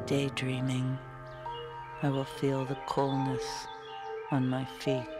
[0.05, 0.99] Daydreaming,
[2.03, 3.65] I will feel the coolness
[4.29, 5.14] on my feet.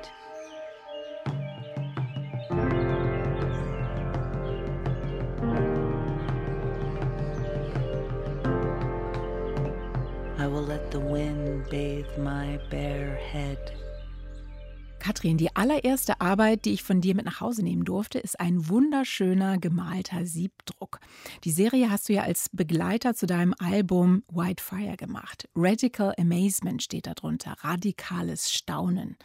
[15.26, 18.70] Katrin, die allererste Arbeit, die ich von dir mit nach Hause nehmen durfte, ist ein
[18.70, 21.00] wunderschöner gemalter Siebdruck.
[21.46, 25.50] Die Serie hast du ja als Begleiter zu deinem Album White Fire gemacht.
[25.56, 29.18] Radical Amazement steht darunter, radikales Staunen.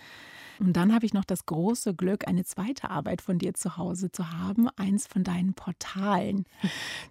[0.58, 4.10] Und dann habe ich noch das große Glück, eine zweite Arbeit von dir zu Hause
[4.10, 6.46] zu haben, eins von deinen Portalen.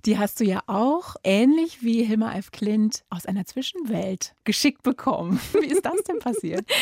[0.05, 2.49] Die hast du ja auch, ähnlich wie Hilmar F.
[2.49, 5.39] Klint, aus einer Zwischenwelt geschickt bekommen.
[5.53, 6.65] Wie ist das denn passiert?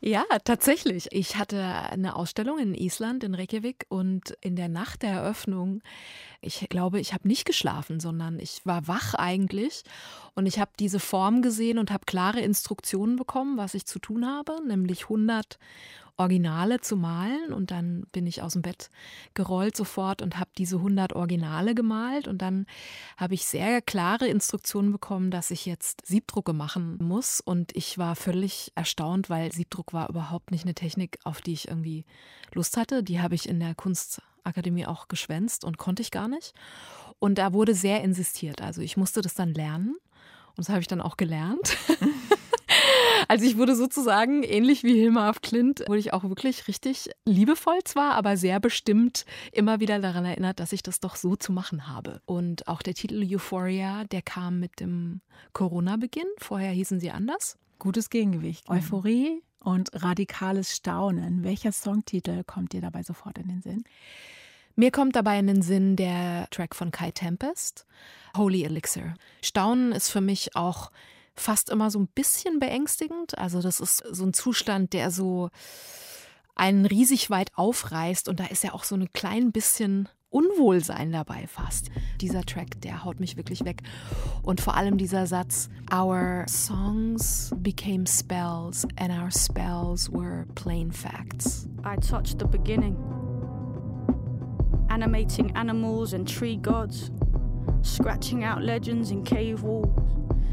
[0.00, 1.08] Ja, tatsächlich.
[1.10, 5.82] Ich hatte eine Ausstellung in Island, in Reykjavik, und in der Nacht der Eröffnung,
[6.40, 9.82] ich glaube, ich habe nicht geschlafen, sondern ich war wach eigentlich.
[10.34, 14.26] Und ich habe diese Form gesehen und habe klare Instruktionen bekommen, was ich zu tun
[14.26, 15.58] habe, nämlich 100
[16.18, 18.90] Originale zu malen und dann bin ich aus dem Bett
[19.34, 22.66] gerollt sofort und habe diese 100 Originale gemalt und dann
[23.16, 28.16] habe ich sehr klare Instruktionen bekommen, dass ich jetzt Siebdrucke machen muss und ich war
[28.16, 32.04] völlig erstaunt, weil Siebdruck war überhaupt nicht eine Technik, auf die ich irgendwie
[32.52, 33.04] Lust hatte.
[33.04, 33.76] Die habe ich in der
[34.38, 36.52] Kunstakademie auch geschwänzt und konnte ich gar nicht.
[37.18, 38.62] Und da wurde sehr insistiert.
[38.62, 39.96] Also ich musste das dann lernen
[40.50, 41.76] und das habe ich dann auch gelernt.
[43.26, 47.80] Also ich wurde sozusagen, ähnlich wie Hilma af Klint, wurde ich auch wirklich richtig liebevoll
[47.84, 51.88] zwar, aber sehr bestimmt immer wieder daran erinnert, dass ich das doch so zu machen
[51.88, 52.22] habe.
[52.24, 55.20] Und auch der Titel Euphoria, der kam mit dem
[55.52, 56.28] Corona-Beginn.
[56.38, 57.58] Vorher hießen sie anders.
[57.78, 58.70] Gutes Gegengewicht.
[58.70, 61.44] Euphorie und radikales Staunen.
[61.44, 63.84] Welcher Songtitel kommt dir dabei sofort in den Sinn?
[64.76, 67.84] Mir kommt dabei in den Sinn der Track von Kai Tempest,
[68.34, 69.14] Holy Elixir.
[69.42, 70.90] Staunen ist für mich auch
[71.34, 73.36] fast immer so ein bisschen beängstigend.
[73.36, 75.50] Also das ist so ein Zustand, der so
[76.54, 81.46] einen riesig weit aufreißt und da ist ja auch so ein klein bisschen Unwohlsein dabei
[81.46, 81.90] fast.
[82.20, 83.82] Dieser Track, der haut mich wirklich weg.
[84.42, 91.66] Und vor allem dieser Satz, Our songs became spells and our spells were plain facts.
[91.82, 92.96] I touched the beginning,
[94.90, 97.10] animating animals and tree gods,
[97.82, 99.88] scratching out legends in cave walls.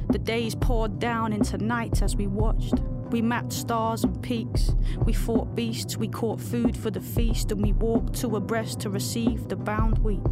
[0.09, 2.75] The days poured down into nights as we watched.
[3.09, 4.75] We mapped stars and peaks.
[5.03, 8.89] We fought beasts, we caught food for the feast, and we walked two abreast to
[8.89, 10.23] receive the bound wheat.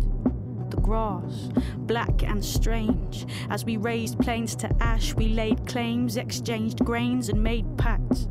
[0.70, 3.26] The grass, black and strange.
[3.50, 8.24] As we raised plains to ash, we laid claims, exchanged grains, and made pacts.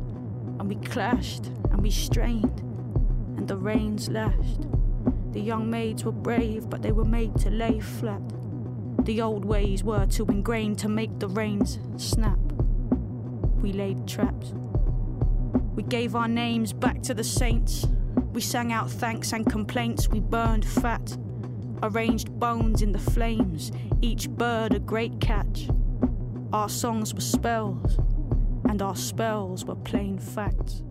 [0.59, 2.59] And we clashed, and we strained,
[3.37, 4.67] and the rains lashed.
[5.31, 8.21] The young maids were brave, but they were made to lay flat.
[9.03, 12.39] The old ways were too ingrained to make the reins snap.
[13.61, 14.53] we laid traps.
[15.75, 17.87] We gave our names back to the saints.
[18.33, 20.09] We sang out thanks and complaints.
[20.09, 21.17] We burned fat,
[21.81, 25.69] arranged bones in the flames, each bird a great catch.
[26.51, 27.97] Our songs were spells,
[28.69, 30.83] and our spells were plain facts.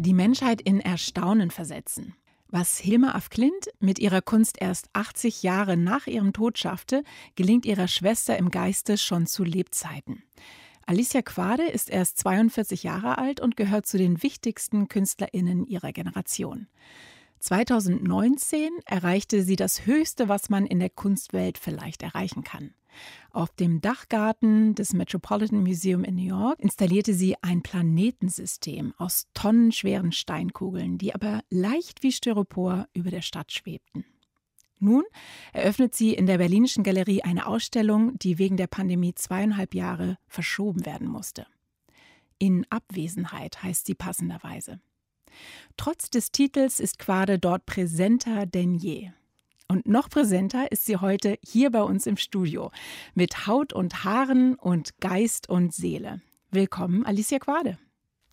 [0.00, 2.14] Die Menschheit in Erstaunen versetzen.
[2.56, 7.02] Was Hilma af Klint mit ihrer Kunst erst 80 Jahre nach ihrem Tod schaffte,
[7.34, 10.22] gelingt ihrer Schwester im Geiste schon zu Lebzeiten.
[10.86, 16.68] Alicia Quade ist erst 42 Jahre alt und gehört zu den wichtigsten KünstlerInnen ihrer Generation.
[17.40, 22.72] 2019 erreichte sie das Höchste, was man in der Kunstwelt vielleicht erreichen kann.
[23.34, 30.12] Auf dem Dachgarten des Metropolitan Museum in New York installierte sie ein Planetensystem aus tonnenschweren
[30.12, 34.04] Steinkugeln, die aber leicht wie Styropor über der Stadt schwebten.
[34.78, 35.02] Nun
[35.52, 40.86] eröffnet sie in der Berlinischen Galerie eine Ausstellung, die wegen der Pandemie zweieinhalb Jahre verschoben
[40.86, 41.48] werden musste.
[42.38, 44.78] In Abwesenheit heißt sie passenderweise.
[45.76, 49.10] Trotz des Titels ist Quade dort präsenter denn je.
[49.68, 52.70] Und noch präsenter ist sie heute hier bei uns im Studio
[53.14, 56.20] mit Haut und Haaren und Geist und Seele.
[56.50, 57.78] Willkommen, Alicia Quade.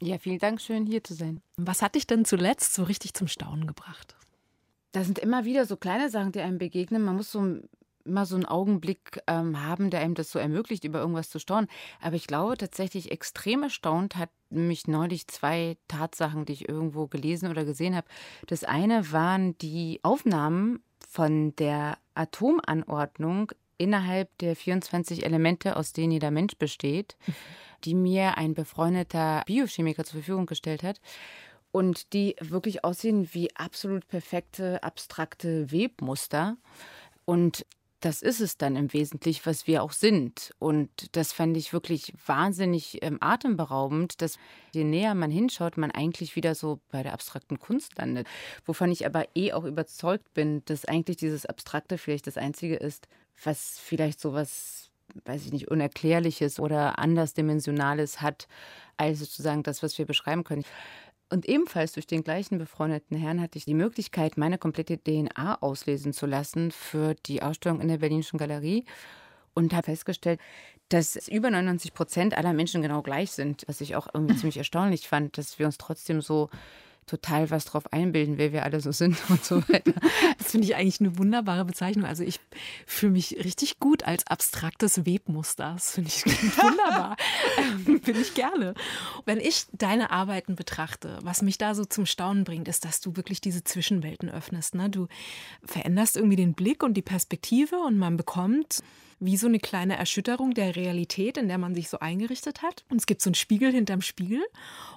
[0.02, 1.42] Ja, vielen Dank, schön hier zu sein.
[1.58, 4.16] Was hat dich denn zuletzt so richtig zum Staunen gebracht?
[4.92, 7.04] Da sind immer wieder so kleine Sachen, die einem begegnen.
[7.04, 7.60] Man muss so
[8.04, 11.70] immer so einen Augenblick ähm, haben, der einem das so ermöglicht, über irgendwas zu staunen.
[12.02, 17.50] Aber ich glaube tatsächlich, extrem erstaunt hat mich neulich zwei Tatsachen, die ich irgendwo gelesen
[17.50, 18.08] oder gesehen habe.
[18.48, 26.32] Das eine waren die Aufnahmen von der Atomanordnung innerhalb der 24 Elemente, aus denen jeder
[26.32, 27.18] Mensch besteht,
[27.84, 31.01] die mir ein befreundeter Biochemiker zur Verfügung gestellt hat
[31.74, 36.55] und die wirklich aussehen wie absolut perfekte, abstrakte Webmuster.
[37.26, 37.66] Und
[38.02, 40.54] das ist es dann im Wesentlichen, was wir auch sind.
[40.60, 44.38] Und das fand ich wirklich wahnsinnig ähm, atemberaubend, dass
[44.74, 48.28] je näher man hinschaut, man eigentlich wieder so bei der abstrakten Kunst landet.
[48.66, 53.08] Wovon ich aber eh auch überzeugt bin, dass eigentlich dieses Abstrakte vielleicht das Einzige ist,
[53.43, 54.91] was vielleicht so was
[55.26, 58.47] weiß ich nicht, Unerklärliches oder andersdimensionales hat,
[58.97, 60.64] als sozusagen das, was wir beschreiben können.
[61.32, 66.12] Und ebenfalls durch den gleichen befreundeten Herrn hatte ich die Möglichkeit, meine komplette DNA auslesen
[66.12, 68.84] zu lassen für die Ausstellung in der Berlinischen Galerie
[69.54, 70.42] und habe festgestellt,
[70.90, 75.08] dass über 99 Prozent aller Menschen genau gleich sind, was ich auch irgendwie ziemlich erstaunlich
[75.08, 76.50] fand, dass wir uns trotzdem so
[77.12, 79.93] total was drauf einbilden, wer wir alle so sind und so weiter.
[80.38, 82.05] Das finde ich eigentlich eine wunderbare Bezeichnung.
[82.05, 82.39] Also ich
[82.86, 85.74] fühle mich richtig gut als abstraktes Webmuster.
[85.74, 86.26] Das finde ich
[86.57, 87.18] wunderbar.
[87.57, 88.74] ähm, finde ich gerne.
[89.26, 93.18] Wenn ich deine Arbeiten betrachte, was mich da so zum Staunen bringt, ist, dass du
[93.18, 94.76] wirklich diese Zwischenwelten öffnest.
[94.76, 94.89] Ne?
[94.89, 95.07] Du
[95.66, 98.82] veränderst irgendwie den Blick und die Perspektive und man bekommt
[99.22, 102.84] wie so eine kleine Erschütterung der Realität, in der man sich so eingerichtet hat.
[102.89, 104.43] Und es gibt so einen Spiegel hinterm Spiegel.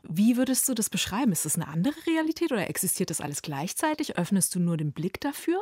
[0.02, 1.30] Wie würdest du das beschreiben?
[1.30, 4.16] Ist das eine andere Realität oder existiert das alles gleichzeitig?
[4.16, 5.60] Öffnest du nur den Blick dafür?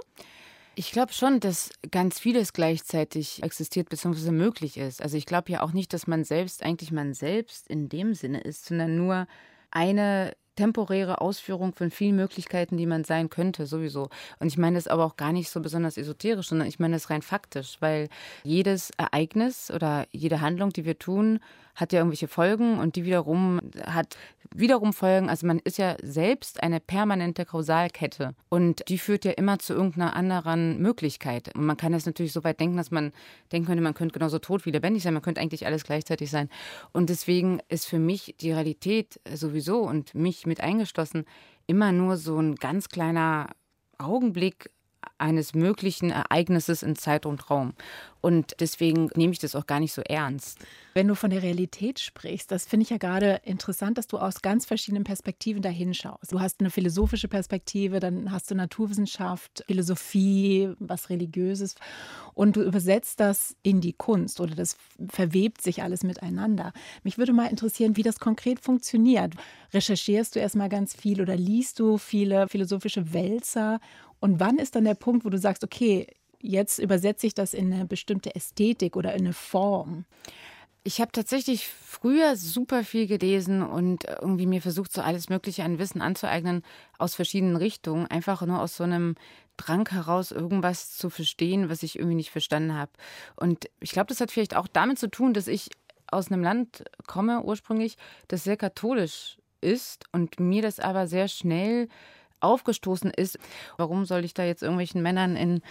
[0.76, 4.30] Ich glaube schon, dass ganz vieles gleichzeitig existiert bzw.
[4.30, 5.02] möglich ist.
[5.02, 8.40] Also ich glaube ja auch nicht, dass man selbst eigentlich man selbst in dem Sinne
[8.40, 9.26] ist, sondern nur
[9.72, 14.08] eine temporäre Ausführung von vielen Möglichkeiten, die man sein könnte, sowieso.
[14.38, 17.10] Und ich meine das aber auch gar nicht so besonders esoterisch, sondern ich meine das
[17.10, 18.08] rein faktisch, weil
[18.44, 21.40] jedes Ereignis oder jede Handlung, die wir tun,
[21.74, 24.16] hat ja irgendwelche Folgen und die wiederum hat
[24.54, 25.30] wiederum Folgen.
[25.30, 30.14] Also man ist ja selbst eine permanente Kausalkette und die führt ja immer zu irgendeiner
[30.14, 31.54] anderen Möglichkeit.
[31.54, 33.12] Und man kann das natürlich so weit denken, dass man
[33.50, 36.50] denken könnte, man könnte genauso tot wie lebendig sein, man könnte eigentlich alles gleichzeitig sein.
[36.92, 41.24] Und deswegen ist für mich die Realität sowieso und mich mit eingeschlossen.
[41.66, 43.50] Immer nur so ein ganz kleiner
[43.98, 44.70] Augenblick
[45.18, 47.74] eines möglichen Ereignisses in Zeit und Raum.
[48.20, 50.58] Und deswegen nehme ich das auch gar nicht so ernst.
[50.94, 54.42] Wenn du von der Realität sprichst, das finde ich ja gerade interessant, dass du aus
[54.42, 56.30] ganz verschiedenen Perspektiven da hinschaust.
[56.30, 61.74] Du hast eine philosophische Perspektive, dann hast du Naturwissenschaft, Philosophie, was Religiöses
[62.34, 64.76] und du übersetzt das in die Kunst oder das
[65.08, 66.72] verwebt sich alles miteinander.
[67.02, 69.34] Mich würde mal interessieren, wie das konkret funktioniert.
[69.72, 73.80] Recherchierst du erstmal ganz viel oder liest du viele philosophische Wälzer
[74.22, 76.06] und wann ist dann der Punkt, wo du sagst, okay,
[76.40, 80.04] jetzt übersetze ich das in eine bestimmte Ästhetik oder in eine Form?
[80.84, 85.80] Ich habe tatsächlich früher super viel gelesen und irgendwie mir versucht, so alles Mögliche an
[85.80, 86.62] Wissen anzueignen
[86.98, 89.16] aus verschiedenen Richtungen, einfach nur aus so einem
[89.56, 92.92] Drang heraus, irgendwas zu verstehen, was ich irgendwie nicht verstanden habe.
[93.34, 95.68] Und ich glaube, das hat vielleicht auch damit zu tun, dass ich
[96.06, 97.96] aus einem Land komme ursprünglich,
[98.28, 101.88] das sehr katholisch ist und mir das aber sehr schnell
[102.42, 103.38] aufgestoßen ist.
[103.76, 105.62] Warum soll ich da jetzt irgendwelchen Männern in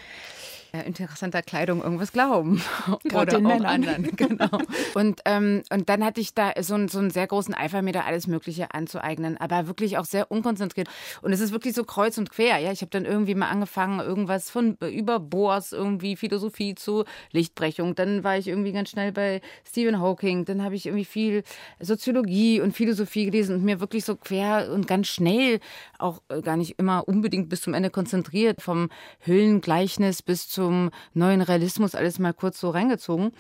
[0.74, 2.61] ja, interessanter Kleidung irgendwas glauben.
[3.03, 3.65] Gerade den Männern.
[3.65, 4.59] anderen, genau.
[4.93, 8.01] Und, ähm, und dann hatte ich da so, so einen sehr großen Eifer, mir da
[8.01, 10.88] alles Mögliche anzueignen, aber wirklich auch sehr unkonzentriert.
[11.22, 12.57] Und es ist wirklich so kreuz und quer.
[12.59, 17.95] Ja, ich habe dann irgendwie mal angefangen, irgendwas von über Bohrs, irgendwie Philosophie zu Lichtbrechung.
[17.95, 20.45] Dann war ich irgendwie ganz schnell bei Stephen Hawking.
[20.45, 21.43] Dann habe ich irgendwie viel
[21.82, 25.59] Soziologie und Philosophie gelesen und mir wirklich so quer und ganz schnell,
[25.97, 28.89] auch äh, gar nicht immer unbedingt bis zum Ende konzentriert, vom
[29.20, 33.32] Höhlengleichnis bis zum neuen Realismus alles mal kurz so reingezogen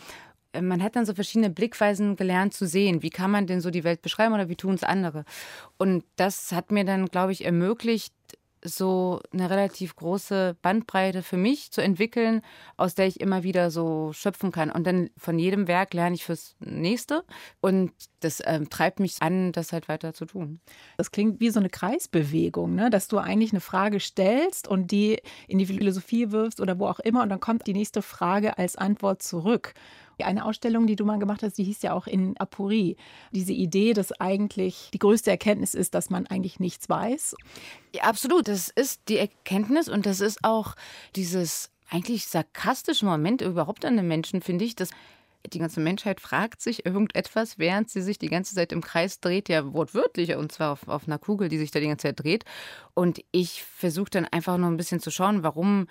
[0.53, 3.03] äh, man hat dann so verschiedene Blickweisen gelernt zu sehen.
[3.03, 5.23] Wie kann man denn so die Welt beschreiben oder wie tun es andere?
[5.77, 8.13] Und das hat mir dann, glaube ich, ermöglicht,
[8.63, 12.41] so eine relativ große Bandbreite für mich zu entwickeln,
[12.77, 14.71] aus der ich immer wieder so schöpfen kann.
[14.71, 17.23] Und dann von jedem Werk lerne ich fürs nächste.
[17.59, 20.61] Und das ähm, treibt mich an, das halt weiter zu tun.
[20.97, 22.89] Das klingt wie so eine Kreisbewegung, ne?
[22.89, 26.99] dass du eigentlich eine Frage stellst und die in die Philosophie wirfst oder wo auch
[26.99, 27.23] immer.
[27.23, 29.73] Und dann kommt die nächste Frage als Antwort zurück.
[30.19, 32.95] Eine Ausstellung, die du mal gemacht hast, die hieß ja auch in Apurie.
[33.31, 37.35] Diese Idee, dass eigentlich die größte Erkenntnis ist, dass man eigentlich nichts weiß.
[37.95, 38.47] Ja, absolut.
[38.47, 40.75] Das ist die Erkenntnis und das ist auch
[41.15, 44.91] dieses eigentlich sarkastische Moment überhaupt an den Menschen, finde ich, dass
[45.47, 49.49] die ganze Menschheit fragt sich irgendetwas, während sie sich die ganze Zeit im Kreis dreht,
[49.49, 52.45] ja wortwörtlich, und zwar auf, auf einer Kugel, die sich da die ganze Zeit dreht.
[52.93, 55.87] Und ich versuche dann einfach nur ein bisschen zu schauen, warum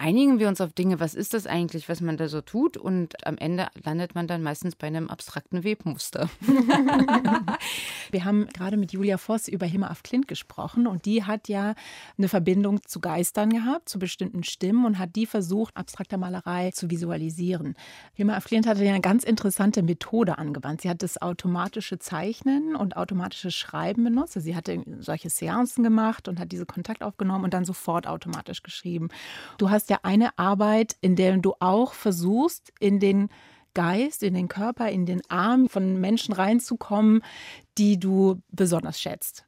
[0.00, 3.26] einigen wir uns auf Dinge, was ist das eigentlich, was man da so tut und
[3.26, 6.30] am Ende landet man dann meistens bei einem abstrakten Webmuster.
[8.10, 11.74] wir haben gerade mit Julia Voss über Himma af Klint gesprochen und die hat ja
[12.16, 16.90] eine Verbindung zu Geistern gehabt, zu bestimmten Stimmen und hat die versucht, abstrakter Malerei zu
[16.90, 17.74] visualisieren.
[18.14, 20.80] Himma af Klint hatte ja eine ganz interessante Methode angewandt.
[20.80, 24.34] Sie hat das automatische Zeichnen und automatische Schreiben benutzt.
[24.34, 28.62] Also sie hatte solche Seancen gemacht und hat diese Kontakt aufgenommen und dann sofort automatisch
[28.62, 29.08] geschrieben.
[29.58, 33.28] Du hast ja eine Arbeit, in der du auch versuchst, in den
[33.74, 37.22] Geist, in den Körper, in den Arm von Menschen reinzukommen,
[37.78, 39.44] die du besonders schätzt.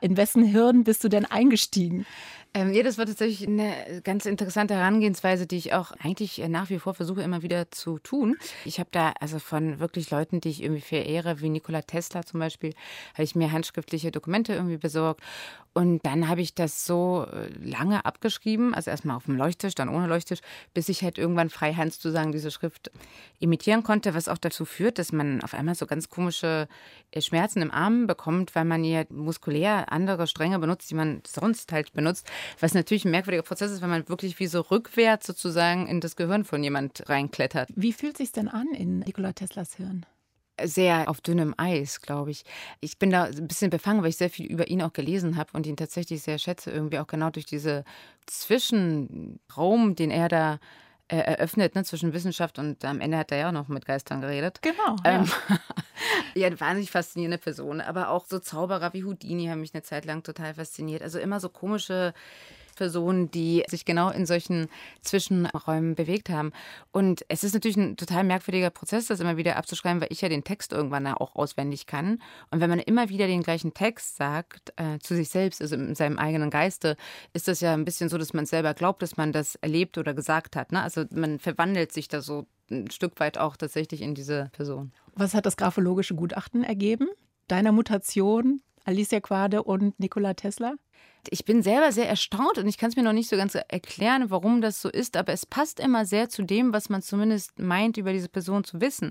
[0.00, 2.06] In wessen Hirn bist du denn eingestiegen?
[2.54, 6.78] Ähm, ja, das war tatsächlich eine ganz interessante Herangehensweise, die ich auch eigentlich nach wie
[6.78, 8.36] vor versuche immer wieder zu tun.
[8.64, 12.40] Ich habe da also von wirklich Leuten, die ich irgendwie verehre, wie Nikola Tesla zum
[12.40, 12.72] Beispiel,
[13.14, 15.20] habe ich mir handschriftliche Dokumente irgendwie besorgt.
[15.76, 19.90] Und dann habe ich das so äh, lange abgeschrieben, also erstmal auf dem Leuchttisch, dann
[19.90, 20.40] ohne Leuchttisch,
[20.72, 22.90] bis ich halt irgendwann freihand sozusagen diese Schrift
[23.40, 26.66] imitieren konnte, was auch dazu führt, dass man auf einmal so ganz komische
[27.10, 31.70] äh, Schmerzen im Arm bekommt, weil man ja muskulär andere Stränge benutzt, die man sonst
[31.72, 32.26] halt benutzt.
[32.60, 36.16] Was natürlich ein merkwürdiger Prozess ist, wenn man wirklich wie so rückwärts sozusagen in das
[36.16, 37.70] Gehirn von jemand reinklettert.
[37.74, 40.06] Wie fühlt sich denn an in Nikola Teslas Hirn?
[40.62, 42.44] sehr auf dünnem Eis, glaube ich.
[42.80, 45.50] Ich bin da ein bisschen befangen, weil ich sehr viel über ihn auch gelesen habe
[45.52, 47.84] und ihn tatsächlich sehr schätze, irgendwie auch genau durch diese
[48.26, 50.58] Zwischenraum, den er da
[51.08, 54.20] äh, eröffnet, ne, zwischen Wissenschaft und am Ende hat er ja auch noch mit Geistern
[54.20, 54.60] geredet.
[54.62, 54.96] Genau.
[55.04, 55.58] Ähm, ja.
[56.34, 57.80] ja, eine wahnsinnig faszinierende Person.
[57.80, 61.02] Aber auch so Zauberer wie Houdini haben mich eine Zeit lang total fasziniert.
[61.02, 62.12] Also immer so komische
[62.76, 64.68] Personen, die sich genau in solchen
[65.02, 66.52] Zwischenräumen bewegt haben.
[66.92, 70.28] Und es ist natürlich ein total merkwürdiger Prozess, das immer wieder abzuschreiben, weil ich ja
[70.28, 72.22] den Text irgendwann auch auswendig kann.
[72.50, 75.94] Und wenn man immer wieder den gleichen Text sagt äh, zu sich selbst, also in
[75.94, 76.96] seinem eigenen Geiste,
[77.32, 80.14] ist das ja ein bisschen so, dass man selber glaubt, dass man das erlebt oder
[80.14, 80.72] gesagt hat.
[80.72, 80.82] Ne?
[80.82, 84.92] Also man verwandelt sich da so ein Stück weit auch tatsächlich in diese Person.
[85.14, 87.08] Was hat das graphologische Gutachten ergeben?
[87.48, 90.76] Deiner Mutation, Alicia Quade und Nikola Tesla?
[91.30, 94.30] ich bin selber sehr erstaunt und ich kann es mir noch nicht so ganz erklären,
[94.30, 97.96] warum das so ist, aber es passt immer sehr zu dem, was man zumindest meint,
[97.96, 99.10] über diese Person zu wissen.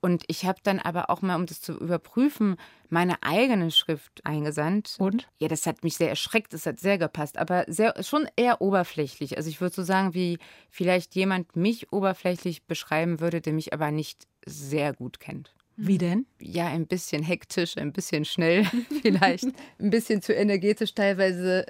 [0.00, 2.56] Und ich habe dann aber auch mal, um das zu überprüfen,
[2.88, 4.96] meine eigene Schrift eingesandt.
[4.98, 5.28] Und?
[5.38, 9.36] Ja, das hat mich sehr erschreckt, das hat sehr gepasst, aber sehr, schon eher oberflächlich.
[9.36, 10.38] Also ich würde so sagen, wie
[10.70, 15.54] vielleicht jemand mich oberflächlich beschreiben würde, der mich aber nicht sehr gut kennt.
[15.82, 16.26] Wie denn?
[16.38, 18.64] Ja, ein bisschen hektisch, ein bisschen schnell
[19.02, 19.46] vielleicht,
[19.78, 21.64] ein bisschen zu energetisch teilweise.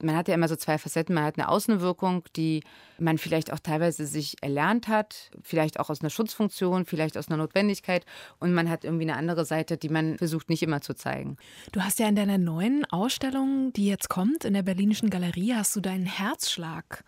[0.00, 1.14] Man hat ja immer so zwei Facetten.
[1.14, 2.62] Man hat eine Außenwirkung, die
[2.98, 7.36] man vielleicht auch teilweise sich erlernt hat, vielleicht auch aus einer Schutzfunktion, vielleicht aus einer
[7.36, 8.06] Notwendigkeit.
[8.38, 11.36] Und man hat irgendwie eine andere Seite, die man versucht nicht immer zu zeigen.
[11.72, 15.76] Du hast ja in deiner neuen Ausstellung, die jetzt kommt, in der Berlinischen Galerie, hast
[15.76, 17.04] du deinen Herzschlag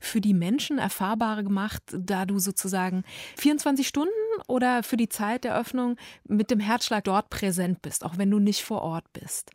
[0.00, 3.04] für die Menschen erfahrbar gemacht, da du sozusagen
[3.38, 4.12] 24 Stunden
[4.46, 8.38] oder für die Zeit der Öffnung mit dem Herzschlag dort präsent bist, auch wenn du
[8.38, 9.50] nicht vor Ort bist?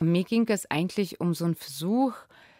[0.00, 2.14] Mir ging es eigentlich um so einen Versuch,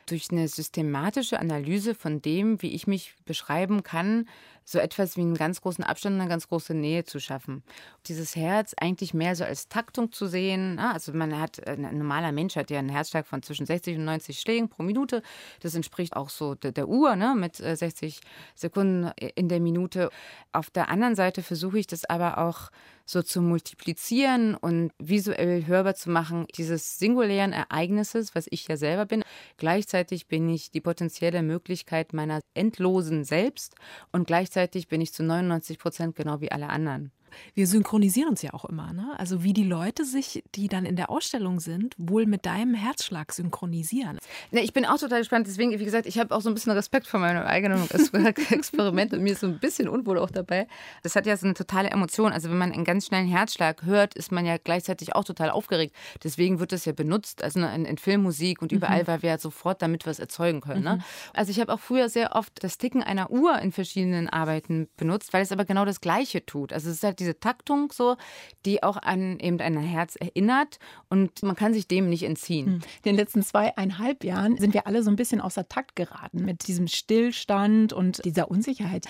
[0.06, 4.28] durch eine systematische Analyse von dem, wie ich mich beschreiben kann,
[4.64, 7.62] so etwas wie einen ganz großen Abstand und eine ganz große Nähe zu schaffen.
[8.06, 10.76] Dieses Herz eigentlich mehr so als Taktung zu sehen.
[10.76, 10.92] Ne?
[10.92, 14.04] Also man hat, äh, ein normaler Mensch hat ja einen Herzschlag von zwischen 60 und
[14.04, 15.22] 90 Schlägen pro Minute.
[15.60, 17.34] Das entspricht auch so der, der Uhr ne?
[17.36, 18.20] mit 60 äh,
[18.54, 20.10] Sekunden in der Minute.
[20.52, 22.70] Auf der anderen Seite versuche ich das aber auch
[23.06, 29.04] so zu multiplizieren und visuell hörbar zu machen, dieses singulären Ereignisses, was ich ja selber
[29.04, 29.22] bin.
[29.58, 33.74] Gleichzeitig bin ich die potenzielle Möglichkeit meiner endlosen Selbst
[34.10, 34.53] und gleichzeitig
[34.88, 37.12] bin ich zu 99 Prozent genau wie alle anderen
[37.54, 38.92] wir synchronisieren uns ja auch immer.
[38.92, 39.14] Ne?
[39.18, 43.32] Also wie die Leute sich, die dann in der Ausstellung sind, wohl mit deinem Herzschlag
[43.32, 44.18] synchronisieren.
[44.50, 45.46] Ne, ich bin auch total gespannt.
[45.46, 47.88] Deswegen, wie gesagt, ich habe auch so ein bisschen Respekt vor meinem eigenen
[48.50, 50.66] Experiment und mir ist so ein bisschen unwohl auch dabei.
[51.02, 52.32] Das hat ja so eine totale Emotion.
[52.32, 55.94] Also wenn man einen ganz schnellen Herzschlag hört, ist man ja gleichzeitig auch total aufgeregt.
[56.22, 59.06] Deswegen wird das ja benutzt, also in, in Filmmusik und überall, mhm.
[59.06, 60.82] weil wir ja sofort damit was erzeugen können.
[60.82, 60.92] Ne?
[60.92, 60.98] Mhm.
[60.98, 61.04] Ne?
[61.32, 65.32] Also ich habe auch früher sehr oft das Ticken einer Uhr in verschiedenen Arbeiten benutzt,
[65.32, 66.72] weil es aber genau das Gleiche tut.
[66.72, 68.16] Also es ist halt diese Taktung so,
[68.64, 72.66] die auch an eben ein Herz erinnert und man kann sich dem nicht entziehen.
[72.66, 72.74] Hm.
[72.74, 76.68] In den letzten zweieinhalb Jahren sind wir alle so ein bisschen außer Takt geraten mit
[76.68, 79.06] diesem Stillstand und dieser Unsicherheit.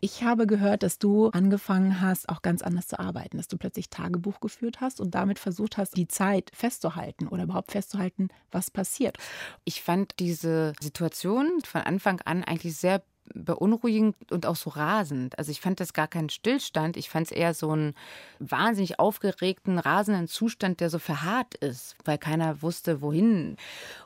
[0.00, 3.90] Ich habe gehört, dass du angefangen hast, auch ganz anders zu arbeiten, dass du plötzlich
[3.90, 9.18] Tagebuch geführt hast und damit versucht hast, die Zeit festzuhalten oder überhaupt festzuhalten, was passiert.
[9.64, 13.02] Ich fand diese Situation von Anfang an eigentlich sehr
[13.34, 15.38] beunruhigend und auch so rasend.
[15.38, 16.96] Also ich fand das gar keinen Stillstand.
[16.96, 17.94] Ich fand es eher so einen
[18.38, 23.56] wahnsinnig aufgeregten, rasenden Zustand, der so verharrt ist, weil keiner wusste, wohin.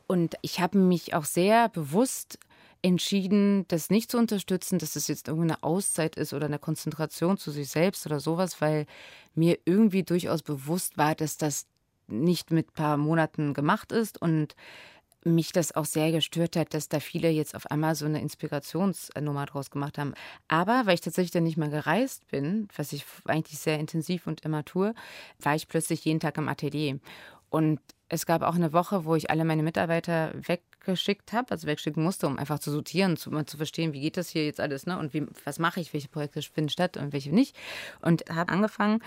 [0.07, 2.39] Und ich habe mich auch sehr bewusst
[2.83, 7.39] entschieden, das nicht zu unterstützen, dass es jetzt irgendwie eine Auszeit ist oder eine Konzentration
[7.39, 8.87] zu sich selbst oder sowas, weil
[9.35, 11.67] mir irgendwie durchaus bewusst war, dass das
[12.09, 14.55] nicht mit ein paar Monaten gemacht ist und
[15.25, 19.47] mich das auch sehr gestört hat, dass da viele jetzt auf einmal so eine Inspirationsnummer
[19.47, 20.15] draus gemacht haben.
[20.49, 24.45] Aber weil ich tatsächlich dann nicht mehr gereist bin, was ich eigentlich sehr intensiv und
[24.45, 24.95] immer tue,
[25.39, 26.99] war ich plötzlich jeden Tag im Atelier.
[27.51, 27.81] Und
[28.13, 32.27] es gab auch eine Woche, wo ich alle meine Mitarbeiter weggeschickt habe, also wegschicken musste,
[32.27, 34.99] um einfach zu sortieren, zu, zu verstehen, wie geht das hier jetzt alles, ne?
[34.99, 37.57] Und wie, was mache ich, welche Projekte finden statt und welche nicht.
[38.03, 39.03] Und habe angefangen,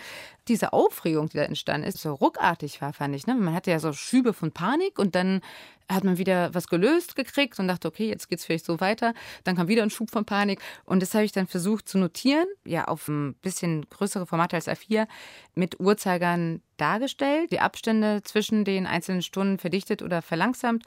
[0.47, 3.28] diese Aufregung, die da entstanden ist, so ruckartig war, fand ich.
[3.28, 3.36] Ne?
[3.36, 5.41] Man hatte ja so Schübe von Panik und dann
[5.90, 9.14] hat man wieder was gelöst gekriegt und dachte, okay, jetzt geht es vielleicht so weiter.
[9.44, 10.60] Dann kam wieder ein Schub von Panik.
[10.86, 14.68] Und das habe ich dann versucht zu notieren, ja, auf ein bisschen größere Formate als
[14.68, 15.08] A4,
[15.54, 20.84] mit Uhrzeigern dargestellt, die Abstände zwischen den einzelnen Stunden verdichtet oder verlangsamt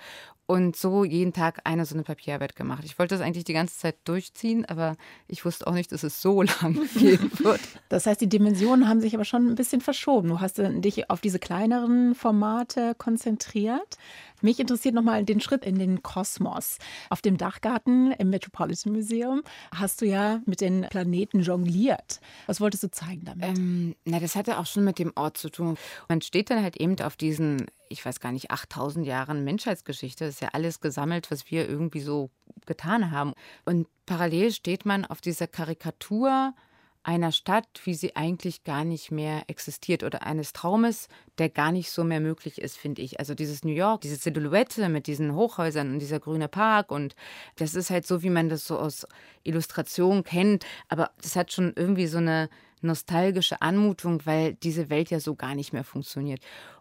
[0.51, 2.83] und so jeden Tag eine so eine Papierarbeit gemacht.
[2.85, 4.97] Ich wollte das eigentlich die ganze Zeit durchziehen, aber
[5.27, 7.61] ich wusste auch nicht, dass es so lang gehen wird.
[7.91, 10.31] Das heißt, die Dimensionen haben sich aber schon ein bisschen verschoben.
[10.31, 13.99] Du hast dich auf diese kleineren Formate konzentriert.
[14.41, 16.78] Mich interessiert nochmal den Schritt in den Kosmos.
[17.11, 19.43] Auf dem Dachgarten im Metropolitan Museum
[19.74, 22.20] hast du ja mit den Planeten jongliert.
[22.47, 23.59] Was wolltest du zeigen damit?
[23.59, 25.76] Ähm, na, das hatte auch schon mit dem Ort zu tun.
[26.09, 30.26] Man steht dann halt eben auf diesen ich weiß gar nicht, 8000 Jahren Menschheitsgeschichte.
[30.26, 32.30] Das ist ja alles gesammelt, was wir irgendwie so
[32.66, 33.32] getan haben.
[33.64, 36.55] Und parallel steht man auf dieser Karikatur
[37.03, 41.91] einer Stadt, wie sie eigentlich gar nicht mehr existiert oder eines Traumes, der gar nicht
[41.91, 43.19] so mehr möglich ist, finde ich.
[43.19, 47.15] Also dieses New York, diese Silhouette mit diesen Hochhäusern und dieser grüne Park und
[47.57, 49.07] das ist halt so, wie man das so aus
[49.45, 55.21] Illustration kennt, aber das hat schon irgendwie so eine nostalgische Anmutung, weil diese Welt ja
[55.21, 56.41] so gar nicht mehr funktioniert.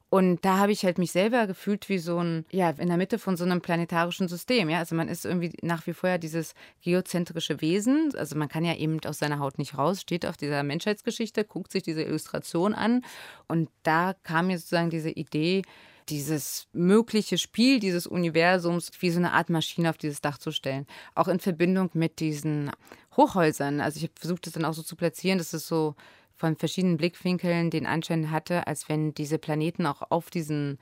[0.10, 3.20] Und da habe ich halt mich selber gefühlt wie so ein, ja, in der Mitte
[3.20, 4.70] von so einem planetarischen System.
[4.70, 8.14] Ja, also man ist irgendwie nach wie vor ja dieses geozentrische Wesen.
[8.16, 11.74] Also man kann ja eben aus seiner Haut nicht raus, steht auf dieser Menschheitsgeschichte, guckt
[11.74, 13.04] sich diese Illustration an.
[13.50, 15.64] Und da kam mir sozusagen diese Idee,
[16.08, 20.88] dieses mögliche Spiel dieses Universums wie so eine Art Maschine auf dieses Dach zu stellen.
[21.16, 22.72] Auch in Verbindung mit diesen
[23.18, 23.82] Hochhäusern.
[23.82, 25.96] Also ich habe versucht, das dann auch so zu platzieren, dass es so
[26.38, 30.78] von verschiedenen Blickwinkeln den Anschein hatte, als wenn diese Planeten auch auf diesen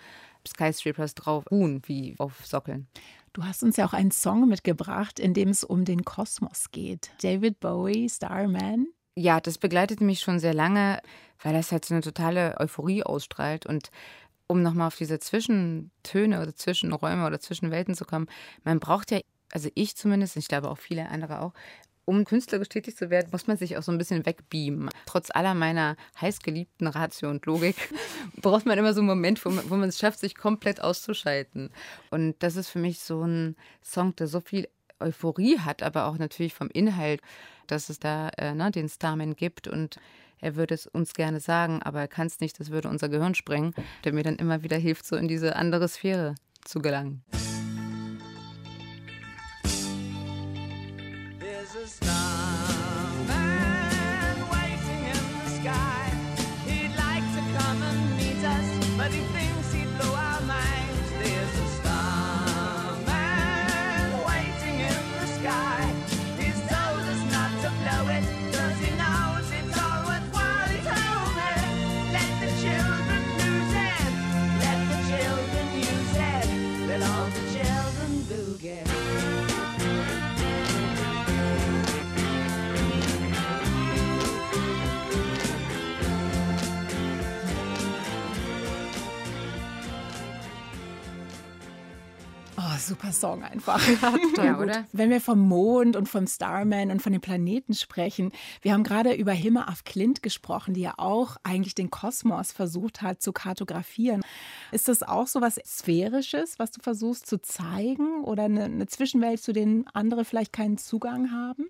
[0.48, 2.88] Skyscrapers drauf ruhen, wie auf Sockeln.
[3.34, 7.12] Du hast uns ja auch einen Song mitgebracht, in dem es um den Kosmos geht.
[7.22, 8.88] David Bowie, Starman.
[9.16, 11.02] Ja, das begleitet mich schon sehr lange,
[11.42, 13.66] weil das halt so eine totale Euphorie ausstrahlt.
[13.66, 13.92] Und
[14.48, 18.28] um nochmal auf diese Zwischentöne oder Zwischenräume oder Zwischenwelten zu kommen,
[18.64, 19.20] man braucht ja
[19.52, 21.54] also ich zumindest, ich glaube auch viele andere auch,
[22.06, 24.90] um künstlerisch tätig zu werden, muss man sich auch so ein bisschen wegbeamen.
[25.06, 27.76] Trotz aller meiner heißgeliebten Ratio und Logik
[28.42, 31.72] braucht man immer so einen Moment, wo man, wo man es schafft, sich komplett auszuschalten.
[32.12, 34.68] Und das ist für mich so ein Song, der so viel
[35.00, 37.22] Euphorie hat, aber auch natürlich vom Inhalt,
[37.68, 39.98] dass es da äh, ne, den Starman gibt und
[40.40, 43.36] er würde es uns gerne sagen, aber er kann es nicht, das würde unser Gehirn
[43.36, 47.24] sprengen, der mir dann immer wieder hilft, so in diese andere Sphäre zu gelangen.
[92.86, 93.82] Super Song einfach.
[94.38, 94.86] Ja, oder?
[94.92, 98.32] Wenn wir vom Mond und vom Starman und von den Planeten sprechen,
[98.62, 103.02] wir haben gerade über Hilma af Klint gesprochen, die ja auch eigentlich den Kosmos versucht
[103.02, 104.22] hat zu kartografieren.
[104.72, 109.42] Ist das auch so was Sphärisches, was du versuchst zu zeigen oder eine, eine Zwischenwelt,
[109.42, 111.70] zu denen andere vielleicht keinen Zugang haben?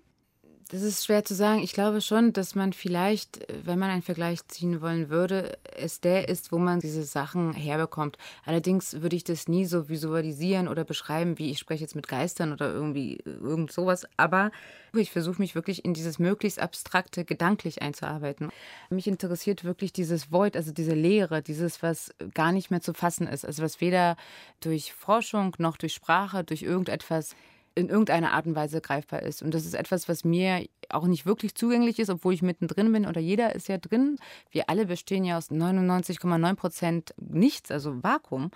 [0.68, 1.62] Das ist schwer zu sagen.
[1.62, 6.28] Ich glaube schon, dass man vielleicht, wenn man einen Vergleich ziehen wollen würde, es der
[6.28, 8.18] ist, wo man diese Sachen herbekommt.
[8.44, 12.52] Allerdings würde ich das nie so visualisieren oder beschreiben, wie ich spreche jetzt mit Geistern
[12.52, 14.08] oder irgendwie irgend sowas.
[14.16, 14.50] Aber
[14.92, 18.50] ich versuche mich wirklich in dieses möglichst abstrakte gedanklich einzuarbeiten.
[18.90, 23.28] Mich interessiert wirklich dieses Void, also diese Leere, dieses, was gar nicht mehr zu fassen
[23.28, 23.44] ist.
[23.44, 24.16] Also was weder
[24.58, 27.36] durch Forschung noch durch Sprache, durch irgendetwas
[27.76, 29.42] in irgendeiner Art und Weise greifbar ist.
[29.42, 33.06] Und das ist etwas, was mir auch nicht wirklich zugänglich ist, obwohl ich mittendrin bin
[33.06, 34.16] oder jeder ist ja drin.
[34.50, 38.50] Wir alle bestehen ja aus 99,9 Prozent nichts, also Vakuum.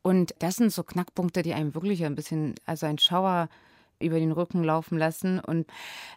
[0.00, 3.50] Und das sind so Knackpunkte, die einem wirklich ein bisschen, also ein Schauer
[4.00, 5.38] über den Rücken laufen lassen.
[5.38, 5.66] Und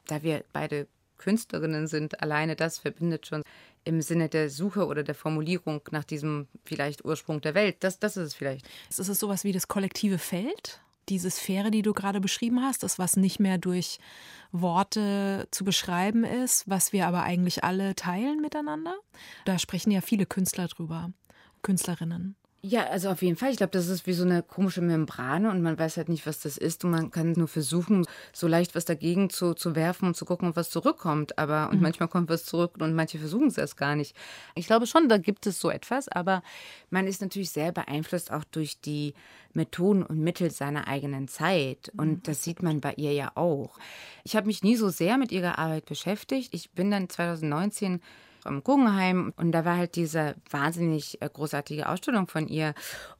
[0.07, 0.87] da wir beide
[1.17, 3.41] Künstlerinnen sind, alleine das verbindet schon
[3.83, 7.77] im Sinne der Suche oder der Formulierung nach diesem vielleicht Ursprung der Welt.
[7.81, 8.65] Das, das ist es vielleicht.
[8.89, 10.81] Ist es sowas wie das kollektive Feld?
[11.09, 13.99] Diese Sphäre, die du gerade beschrieben hast, das, was nicht mehr durch
[14.51, 18.95] Worte zu beschreiben ist, was wir aber eigentlich alle teilen miteinander?
[19.45, 21.11] Da sprechen ja viele Künstler drüber,
[21.61, 22.35] Künstlerinnen.
[22.67, 23.51] Ja, also auf jeden Fall.
[23.51, 26.39] Ich glaube, das ist wie so eine komische Membrane und man weiß halt nicht, was
[26.39, 26.83] das ist.
[26.83, 30.55] Und man kann nur versuchen, so leicht was dagegen zu, zu werfen und zu gucken,
[30.55, 31.37] was zurückkommt.
[31.37, 34.15] Aber und manchmal kommt was zurück und manche versuchen es erst gar nicht.
[34.55, 36.41] Ich glaube schon, da gibt es so etwas, aber
[36.89, 39.13] man ist natürlich sehr beeinflusst auch durch die
[39.53, 41.91] Methoden und Mittel seiner eigenen Zeit.
[41.97, 43.77] Und das sieht man bei ihr ja auch.
[44.23, 46.51] Ich habe mich nie so sehr mit ihrer Arbeit beschäftigt.
[46.51, 48.01] Ich bin dann 2019
[48.45, 52.73] im Guggenheim und da war halt diese wahnsinnig äh, großartige Ausstellung von ihr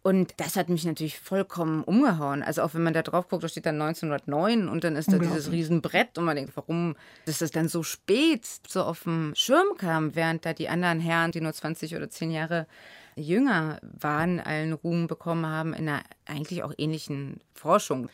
[0.03, 2.43] und das hat mich natürlich vollkommen umgehauen.
[2.43, 5.17] Also auch wenn man da drauf guckt, da steht dann 1909 und dann ist da
[5.17, 6.95] dieses Riesenbrett und man denkt, warum
[7.25, 11.31] dass das dann so spät so auf dem Schirm kam, während da die anderen Herren,
[11.31, 12.67] die nur 20 oder 10 Jahre
[13.15, 18.09] jünger waren, allen Ruhm bekommen haben in einer eigentlich auch ähnlichen Forschung.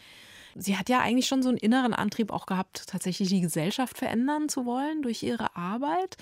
[0.55, 4.49] Sie hat ja eigentlich schon so einen inneren Antrieb auch gehabt, tatsächlich die Gesellschaft verändern
[4.49, 6.17] zu wollen durch ihre Arbeit.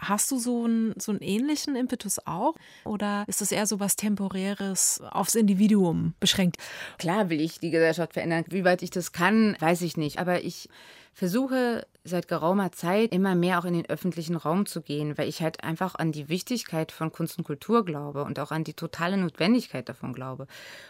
[0.00, 2.54] Hast du so einen, so einen ähnlichen Impetus auch?
[2.84, 6.58] Oder ist es eher so was Temporäres aufs Individuum beschränkt?
[6.98, 8.44] Klar will ich die Gesellschaft verändern.
[8.48, 10.18] Wie weit ich das kann, weiß ich nicht.
[10.18, 10.68] Aber ich
[11.12, 15.42] versuche seit geraumer Zeit immer mehr auch in den öffentlichen Raum zu gehen, weil ich
[15.42, 19.16] halt einfach an die Wichtigkeit von Kunst und Kultur glaube und auch an die totale
[19.16, 20.46] Notwendigkeit davon glaube.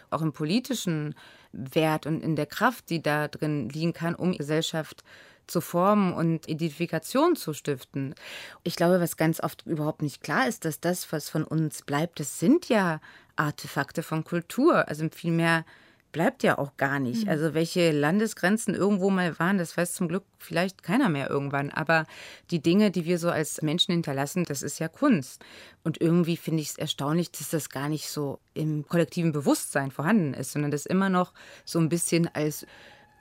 [0.09, 1.15] Auch im politischen
[1.53, 5.03] Wert und in der Kraft, die da drin liegen kann, um Gesellschaft
[5.47, 8.15] zu formen und Identifikation zu stiften.
[8.63, 12.19] Ich glaube, was ganz oft überhaupt nicht klar ist, dass das, was von uns bleibt,
[12.19, 13.01] das sind ja
[13.35, 14.87] Artefakte von Kultur.
[14.87, 15.65] Also vielmehr
[16.11, 17.27] bleibt ja auch gar nicht.
[17.27, 21.69] Also welche Landesgrenzen irgendwo mal waren, das weiß zum Glück vielleicht keiner mehr irgendwann.
[21.69, 22.05] Aber
[22.49, 25.43] die Dinge, die wir so als Menschen hinterlassen, das ist ja Kunst.
[25.83, 30.33] Und irgendwie finde ich es erstaunlich, dass das gar nicht so im kollektiven Bewusstsein vorhanden
[30.33, 31.33] ist, sondern das immer noch
[31.65, 32.65] so ein bisschen als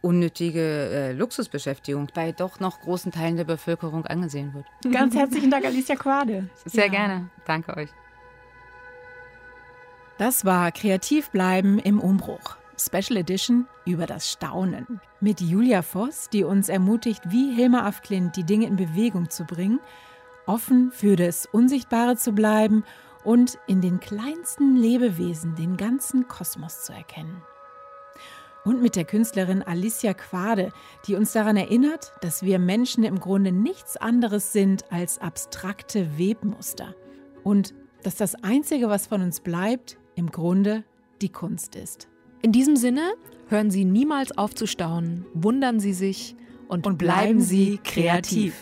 [0.03, 4.65] unnötige äh, Luxusbeschäftigung bei doch noch großen Teilen der Bevölkerung angesehen wird.
[4.93, 6.49] Ganz herzlichen Dank, Alicia Quade.
[6.65, 6.91] Sehr Ja.
[6.91, 7.31] gerne.
[7.47, 7.91] Danke euch.
[10.17, 12.57] Das war Kreativ bleiben im Umbruch.
[12.85, 15.01] Special Edition über das Staunen.
[15.21, 19.45] Mit Julia Voss, die uns ermutigt, wie Hilma af Klint die Dinge in Bewegung zu
[19.45, 19.81] bringen,
[20.47, 22.85] offen für das Unsichtbare zu bleiben
[23.25, 27.43] und in den kleinsten Lebewesen den ganzen Kosmos zu erkennen.
[28.65, 30.73] Und mit der Künstlerin Alicia Quade,
[31.07, 36.95] die uns daran erinnert, dass wir Menschen im Grunde nichts anderes sind als abstrakte Webmuster.
[37.43, 40.85] Und dass das Einzige, was von uns bleibt, im Grunde
[41.23, 42.10] die Kunst ist.
[42.43, 43.13] In diesem Sinne,
[43.49, 46.35] hören Sie niemals auf zu staunen, wundern Sie sich
[46.69, 48.55] und, Und bleiben Sie kreativ.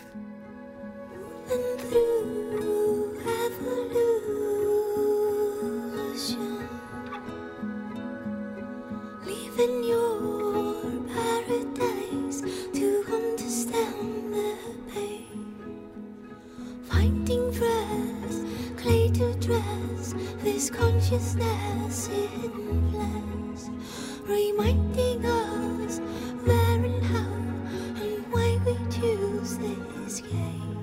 [9.24, 10.74] Leaving your
[11.14, 14.18] paradise to understand
[24.26, 26.00] reminding us
[26.44, 27.32] where and how
[28.02, 30.78] and why we choose this game.